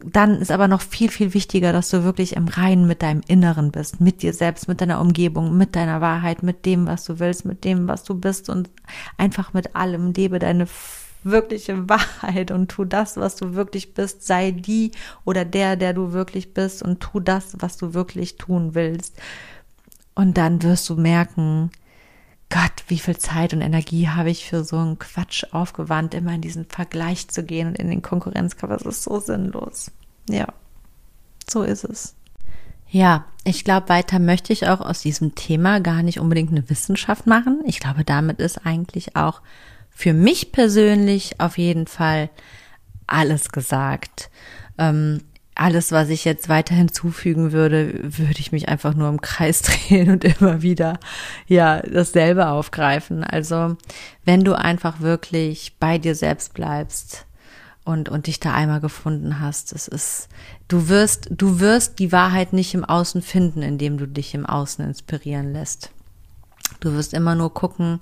dann 0.03 0.41
ist 0.41 0.51
aber 0.51 0.67
noch 0.67 0.81
viel, 0.81 1.09
viel 1.09 1.33
wichtiger, 1.33 1.71
dass 1.71 1.89
du 1.89 2.03
wirklich 2.03 2.35
im 2.35 2.47
Reinen 2.47 2.87
mit 2.87 3.01
deinem 3.01 3.21
Inneren 3.27 3.71
bist, 3.71 4.01
mit 4.01 4.21
dir 4.21 4.33
selbst, 4.33 4.67
mit 4.67 4.81
deiner 4.81 4.99
Umgebung, 4.99 5.57
mit 5.57 5.75
deiner 5.75 6.01
Wahrheit, 6.01 6.43
mit 6.43 6.65
dem, 6.65 6.87
was 6.87 7.05
du 7.05 7.19
willst, 7.19 7.45
mit 7.45 7.63
dem, 7.63 7.87
was 7.87 8.03
du 8.03 8.15
bist 8.15 8.49
und 8.49 8.69
einfach 9.17 9.53
mit 9.53 9.75
allem. 9.75 10.13
Lebe 10.13 10.39
deine 10.39 10.67
wirkliche 11.23 11.89
Wahrheit 11.89 12.51
und 12.51 12.69
tu 12.69 12.85
das, 12.85 13.17
was 13.17 13.35
du 13.35 13.53
wirklich 13.53 13.93
bist. 13.93 14.25
Sei 14.25 14.51
die 14.51 14.91
oder 15.25 15.45
der, 15.45 15.75
der 15.75 15.93
du 15.93 16.13
wirklich 16.13 16.53
bist 16.53 16.83
und 16.83 16.99
tu 16.99 17.19
das, 17.19 17.57
was 17.59 17.77
du 17.77 17.93
wirklich 17.93 18.37
tun 18.37 18.75
willst. 18.75 19.15
Und 20.15 20.37
dann 20.37 20.63
wirst 20.63 20.89
du 20.89 20.95
merken, 20.95 21.71
Gott, 22.49 22.83
wie 22.87 22.99
viel 22.99 23.17
Zeit 23.17 23.53
und 23.53 23.61
Energie 23.61 24.07
habe 24.07 24.29
ich 24.29 24.45
für 24.45 24.63
so 24.63 24.77
einen 24.77 24.99
Quatsch 24.99 25.43
aufgewandt, 25.51 26.13
immer 26.13 26.33
in 26.33 26.41
diesen 26.41 26.65
Vergleich 26.65 27.27
zu 27.27 27.43
gehen 27.43 27.67
und 27.67 27.77
in 27.77 27.89
den 27.89 28.01
Konkurrenzkampf. 28.01 28.83
Das 28.83 28.85
ist 28.85 29.03
so 29.03 29.19
sinnlos. 29.19 29.91
Ja, 30.29 30.47
so 31.49 31.63
ist 31.63 31.83
es. 31.83 32.15
Ja, 32.89 33.25
ich 33.43 33.65
glaube, 33.65 33.89
weiter 33.89 34.19
möchte 34.19 34.53
ich 34.53 34.67
auch 34.67 34.79
aus 34.79 35.01
diesem 35.01 35.35
Thema 35.35 35.81
gar 35.81 36.03
nicht 36.03 36.19
unbedingt 36.19 36.51
eine 36.51 36.69
Wissenschaft 36.69 37.27
machen. 37.27 37.61
Ich 37.65 37.79
glaube, 37.79 38.05
damit 38.05 38.39
ist 38.39 38.65
eigentlich 38.65 39.17
auch 39.17 39.41
für 39.97 40.13
mich 40.13 40.51
persönlich 40.51 41.39
auf 41.39 41.57
jeden 41.57 41.87
Fall 41.87 42.29
alles 43.07 43.51
gesagt. 43.51 44.29
Ähm, 44.77 45.21
alles, 45.55 45.91
was 45.91 46.09
ich 46.09 46.23
jetzt 46.23 46.49
weiter 46.49 46.75
hinzufügen 46.75 47.51
würde, 47.51 47.99
würde 48.03 48.39
ich 48.39 48.51
mich 48.51 48.69
einfach 48.69 48.93
nur 48.93 49.09
im 49.09 49.21
Kreis 49.21 49.61
drehen 49.89 50.11
und 50.11 50.23
immer 50.23 50.61
wieder, 50.61 50.99
ja, 51.47 51.81
dasselbe 51.81 52.49
aufgreifen. 52.49 53.23
Also, 53.23 53.75
wenn 54.23 54.43
du 54.43 54.53
einfach 54.53 54.99
wirklich 54.99 55.77
bei 55.79 55.97
dir 55.97 56.13
selbst 56.13 56.53
bleibst, 56.53 57.25
und, 57.85 58.09
und 58.09 58.27
dich 58.27 58.41
da 58.41 58.53
einmal 58.53 58.81
gefunden 58.81 59.39
hast. 59.39 59.71
Es 59.71 59.87
ist, 59.87 60.27
du 60.67 60.89
wirst, 60.89 61.29
du 61.31 61.61
wirst 61.61 61.99
die 61.99 62.11
Wahrheit 62.11 62.51
nicht 62.51 62.73
im 62.73 62.83
Außen 62.83 63.21
finden, 63.21 63.61
indem 63.61 63.97
du 63.97 64.05
dich 64.05 64.35
im 64.35 64.45
Außen 64.45 64.83
inspirieren 64.83 65.53
lässt. 65.53 65.91
Du 66.81 66.91
wirst 66.91 67.13
immer 67.13 67.33
nur 67.33 67.53
gucken, 67.53 68.01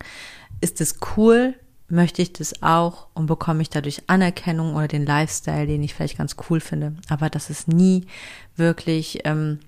ist 0.59 0.81
es 0.81 0.95
cool? 1.15 1.53
Möchte 1.87 2.21
ich 2.23 2.33
das 2.33 2.63
auch 2.63 3.07
und 3.13 3.27
bekomme 3.27 3.61
ich 3.61 3.69
dadurch 3.69 4.01
Anerkennung 4.07 4.75
oder 4.75 4.87
den 4.87 5.05
Lifestyle, 5.05 5.67
den 5.67 5.83
ich 5.83 5.93
vielleicht 5.93 6.17
ganz 6.17 6.35
cool 6.49 6.59
finde. 6.59 6.95
Aber 7.09 7.29
das 7.29 7.51
ist 7.51 7.67
nie 7.67 8.07
wirklich 8.55 9.19
ähm, 9.23 9.59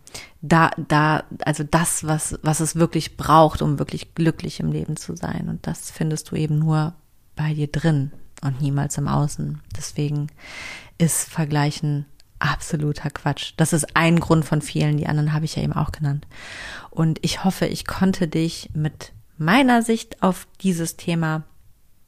da, 0.41 0.71
da, 0.77 1.23
also 1.45 1.63
das, 1.63 2.08
was, 2.08 2.39
was 2.41 2.60
es 2.60 2.75
wirklich 2.75 3.17
braucht, 3.17 3.62
um 3.62 3.77
wirklich 3.77 4.15
glücklich 4.15 4.60
im 4.60 4.71
Leben 4.71 4.97
zu 4.97 5.15
sein. 5.15 5.47
Und 5.47 5.67
das 5.67 5.91
findest 5.91 6.32
du 6.32 6.36
eben 6.36 6.58
nur 6.58 6.93
bei 7.36 7.53
dir 7.53 7.67
drin 7.67 8.12
und 8.41 8.62
niemals 8.62 8.97
im 8.97 9.08
Außen. 9.08 9.62
Deswegen 9.75 10.27
ist 10.97 11.30
Vergleichen 11.30 12.06
absoluter 12.39 13.10
Quatsch. 13.10 13.53
Das 13.58 13.73
ist 13.73 13.95
ein 13.95 14.19
Grund 14.19 14.45
von 14.45 14.62
vielen, 14.62 14.97
die 14.97 15.08
anderen 15.08 15.34
habe 15.34 15.45
ich 15.45 15.56
ja 15.56 15.63
eben 15.63 15.73
auch 15.73 15.91
genannt. 15.91 16.27
Und 16.89 17.19
ich 17.21 17.43
hoffe, 17.43 17.65
ich 17.65 17.86
konnte 17.86 18.27
dich 18.27 18.69
mit 18.73 19.13
meiner 19.38 19.82
Sicht 19.82 20.21
auf 20.23 20.47
dieses 20.62 20.97
Thema 20.97 21.43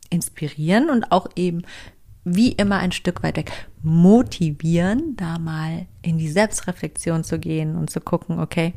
inspirieren 0.10 0.90
und 0.90 1.12
auch 1.12 1.28
eben 1.36 1.64
wie 2.24 2.52
immer 2.52 2.78
ein 2.78 2.92
Stück 2.92 3.24
weit 3.24 3.38
weg 3.38 3.52
motivieren, 3.82 5.16
da 5.16 5.40
mal 5.40 5.86
in 6.02 6.18
die 6.18 6.30
Selbstreflexion 6.30 7.24
zu 7.24 7.40
gehen 7.40 7.76
und 7.76 7.90
zu 7.90 8.02
gucken, 8.02 8.40
okay, 8.40 8.74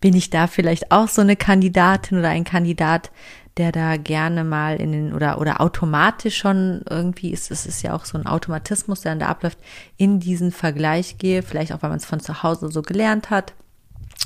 bin 0.00 0.14
ich 0.14 0.30
da 0.30 0.46
vielleicht 0.46 0.92
auch 0.92 1.08
so 1.08 1.20
eine 1.20 1.36
Kandidatin 1.36 2.18
oder 2.18 2.30
ein 2.30 2.44
Kandidat, 2.44 3.10
der 3.56 3.72
da 3.72 3.96
gerne 3.96 4.44
mal 4.44 4.76
in 4.76 4.92
den 4.92 5.12
oder 5.12 5.38
oder 5.40 5.60
automatisch 5.60 6.38
schon 6.38 6.82
irgendwie 6.88 7.30
ist 7.30 7.50
es 7.50 7.66
ist 7.66 7.82
ja 7.82 7.94
auch 7.94 8.04
so 8.04 8.16
ein 8.16 8.26
Automatismus, 8.26 9.02
der 9.02 9.12
dann 9.12 9.18
da 9.18 9.26
abläuft, 9.26 9.58
in 9.96 10.20
diesen 10.20 10.52
Vergleich 10.52 11.18
gehe, 11.18 11.42
vielleicht 11.42 11.72
auch 11.72 11.82
weil 11.82 11.90
man 11.90 11.98
es 11.98 12.06
von 12.06 12.20
zu 12.20 12.42
Hause 12.42 12.70
so 12.70 12.80
gelernt 12.80 13.28
hat 13.28 13.52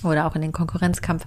oder 0.05 0.27
auch 0.27 0.37
in 0.37 0.43
den 0.43 0.53
Konkurrenzkampf 0.53 1.27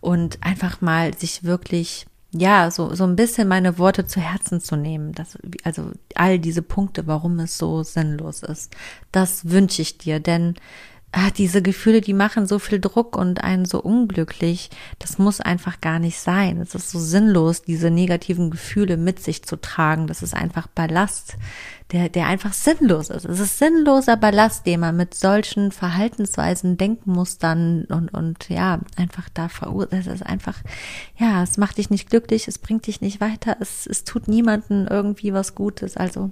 und 0.00 0.38
einfach 0.42 0.80
mal 0.80 1.16
sich 1.16 1.42
wirklich 1.42 2.06
ja, 2.34 2.70
so, 2.70 2.94
so 2.94 3.04
ein 3.04 3.16
bisschen 3.16 3.46
meine 3.46 3.78
Worte 3.78 4.06
zu 4.06 4.20
Herzen 4.20 4.60
zu 4.60 4.76
nehmen. 4.76 5.12
Das, 5.12 5.36
also 5.64 5.90
all 6.14 6.38
diese 6.38 6.62
Punkte, 6.62 7.06
warum 7.06 7.38
es 7.40 7.58
so 7.58 7.82
sinnlos 7.82 8.42
ist. 8.42 8.74
Das 9.12 9.50
wünsche 9.50 9.82
ich 9.82 9.98
dir, 9.98 10.18
denn 10.18 10.54
ah, 11.12 11.30
diese 11.30 11.60
Gefühle, 11.60 12.00
die 12.00 12.14
machen 12.14 12.46
so 12.46 12.58
viel 12.58 12.80
Druck 12.80 13.16
und 13.16 13.44
einen 13.44 13.66
so 13.66 13.82
unglücklich. 13.82 14.70
Das 14.98 15.18
muss 15.18 15.40
einfach 15.40 15.80
gar 15.82 15.98
nicht 15.98 16.18
sein. 16.18 16.58
Es 16.58 16.74
ist 16.74 16.90
so 16.90 16.98
sinnlos, 16.98 17.62
diese 17.62 17.90
negativen 17.90 18.50
Gefühle 18.50 18.96
mit 18.96 19.20
sich 19.22 19.44
zu 19.44 19.60
tragen. 19.60 20.06
Das 20.06 20.22
ist 20.22 20.34
einfach 20.34 20.66
Ballast, 20.68 21.36
der, 21.92 22.08
der 22.08 22.26
einfach 22.26 22.52
sinnlos 22.52 23.10
ist. 23.10 23.26
Es 23.26 23.38
ist 23.38 23.58
sinnloser 23.58 24.16
Ballast, 24.16 24.66
den 24.66 24.80
man 24.80 24.96
mit 24.96 25.14
solchen 25.14 25.72
Verhaltensweisen, 25.72 26.78
Denkmustern 26.78 27.84
und, 27.84 28.12
und 28.12 28.48
ja, 28.48 28.80
einfach 28.96 29.28
da 29.28 29.48
verursacht. 29.48 29.92
Es 29.92 30.06
ist 30.06 30.26
einfach, 30.26 30.58
ja, 31.18 31.42
es 31.42 31.58
macht 31.58 31.78
dich 31.78 31.90
nicht 31.90 32.08
glücklich, 32.08 32.48
es 32.48 32.58
bringt 32.58 32.86
dich 32.86 33.00
nicht 33.00 33.20
weiter, 33.20 33.56
es, 33.60 33.86
es 33.86 34.04
tut 34.04 34.26
niemanden 34.26 34.86
irgendwie 34.88 35.34
was 35.34 35.54
Gutes. 35.54 35.96
Also 35.96 36.30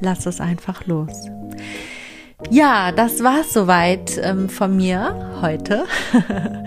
lass 0.00 0.26
es 0.26 0.40
einfach 0.40 0.86
los. 0.86 1.12
Ja, 2.50 2.92
das 2.92 3.22
war's 3.22 3.52
soweit 3.52 4.18
ähm, 4.22 4.48
von 4.48 4.76
mir 4.76 5.38
heute. 5.40 5.86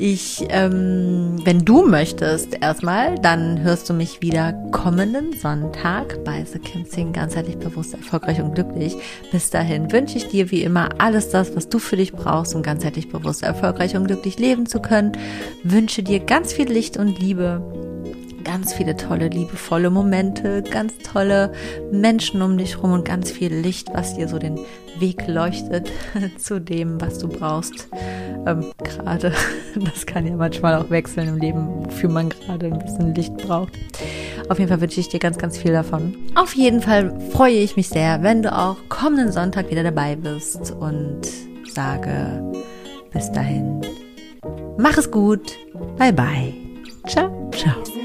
ich, 0.00 0.46
ähm, 0.48 1.36
wenn 1.44 1.64
du 1.64 1.86
möchtest, 1.86 2.56
erstmal, 2.60 3.16
dann 3.16 3.60
hörst 3.60 3.88
du 3.90 3.92
mich 3.92 4.22
wieder 4.22 4.52
kommenden 4.72 5.34
Sonntag 5.34 6.24
bei 6.24 6.44
The 6.44 6.58
Kim 6.58 6.84
Sing 6.86 7.12
ganzheitlich 7.12 7.58
bewusst, 7.58 7.94
erfolgreich 7.94 8.40
und 8.40 8.54
glücklich. 8.54 8.96
Bis 9.30 9.50
dahin 9.50 9.92
wünsche 9.92 10.16
ich 10.16 10.28
dir 10.28 10.50
wie 10.50 10.62
immer 10.62 10.88
alles 10.98 11.28
das, 11.28 11.54
was 11.54 11.68
du 11.68 11.78
für 11.78 11.96
dich 11.96 12.12
brauchst, 12.12 12.54
um 12.54 12.62
ganzheitlich 12.62 13.10
bewusst, 13.10 13.42
erfolgreich 13.42 13.94
und 13.94 14.06
glücklich 14.06 14.38
leben 14.38 14.66
zu 14.66 14.80
können. 14.80 15.12
Wünsche 15.62 16.02
dir 16.02 16.20
ganz 16.20 16.52
viel 16.52 16.70
Licht 16.70 16.96
und 16.96 17.18
Liebe 17.18 17.62
ganz 18.44 18.72
viele 18.72 18.96
tolle, 18.96 19.28
liebevolle 19.28 19.90
Momente, 19.90 20.62
ganz 20.62 20.92
tolle 20.98 21.52
Menschen 21.92 22.42
um 22.42 22.56
dich 22.58 22.82
rum 22.82 22.92
und 22.92 23.04
ganz 23.04 23.30
viel 23.30 23.54
Licht, 23.54 23.88
was 23.92 24.16
dir 24.16 24.28
so 24.28 24.38
den 24.38 24.58
Weg 24.98 25.26
leuchtet 25.26 25.90
zu 26.38 26.60
dem, 26.60 27.00
was 27.00 27.18
du 27.18 27.28
brauchst. 27.28 27.88
Ähm, 28.46 28.72
gerade, 28.82 29.32
das 29.74 30.06
kann 30.06 30.26
ja 30.26 30.36
manchmal 30.36 30.74
auch 30.76 30.90
wechseln 30.90 31.28
im 31.28 31.38
Leben, 31.38 31.84
wofür 31.84 32.10
man 32.10 32.28
gerade 32.28 32.66
ein 32.66 32.78
bisschen 32.78 33.14
Licht 33.14 33.36
braucht. 33.36 33.72
Auf 34.48 34.58
jeden 34.58 34.68
Fall 34.68 34.80
wünsche 34.80 35.00
ich 35.00 35.08
dir 35.08 35.20
ganz, 35.20 35.38
ganz 35.38 35.56
viel 35.56 35.72
davon. 35.72 36.16
Auf 36.34 36.54
jeden 36.54 36.80
Fall 36.80 37.18
freue 37.30 37.54
ich 37.54 37.76
mich 37.76 37.88
sehr, 37.88 38.22
wenn 38.22 38.42
du 38.42 38.52
auch 38.56 38.76
kommenden 38.88 39.30
Sonntag 39.32 39.70
wieder 39.70 39.82
dabei 39.82 40.16
bist 40.16 40.72
und 40.72 41.20
sage 41.72 42.42
bis 43.12 43.30
dahin. 43.32 43.80
Mach 44.76 44.96
es 44.96 45.10
gut. 45.10 45.56
Bye 45.98 46.12
bye. 46.12 46.69
Ciao, 47.06 47.50
ciao. 47.52 48.00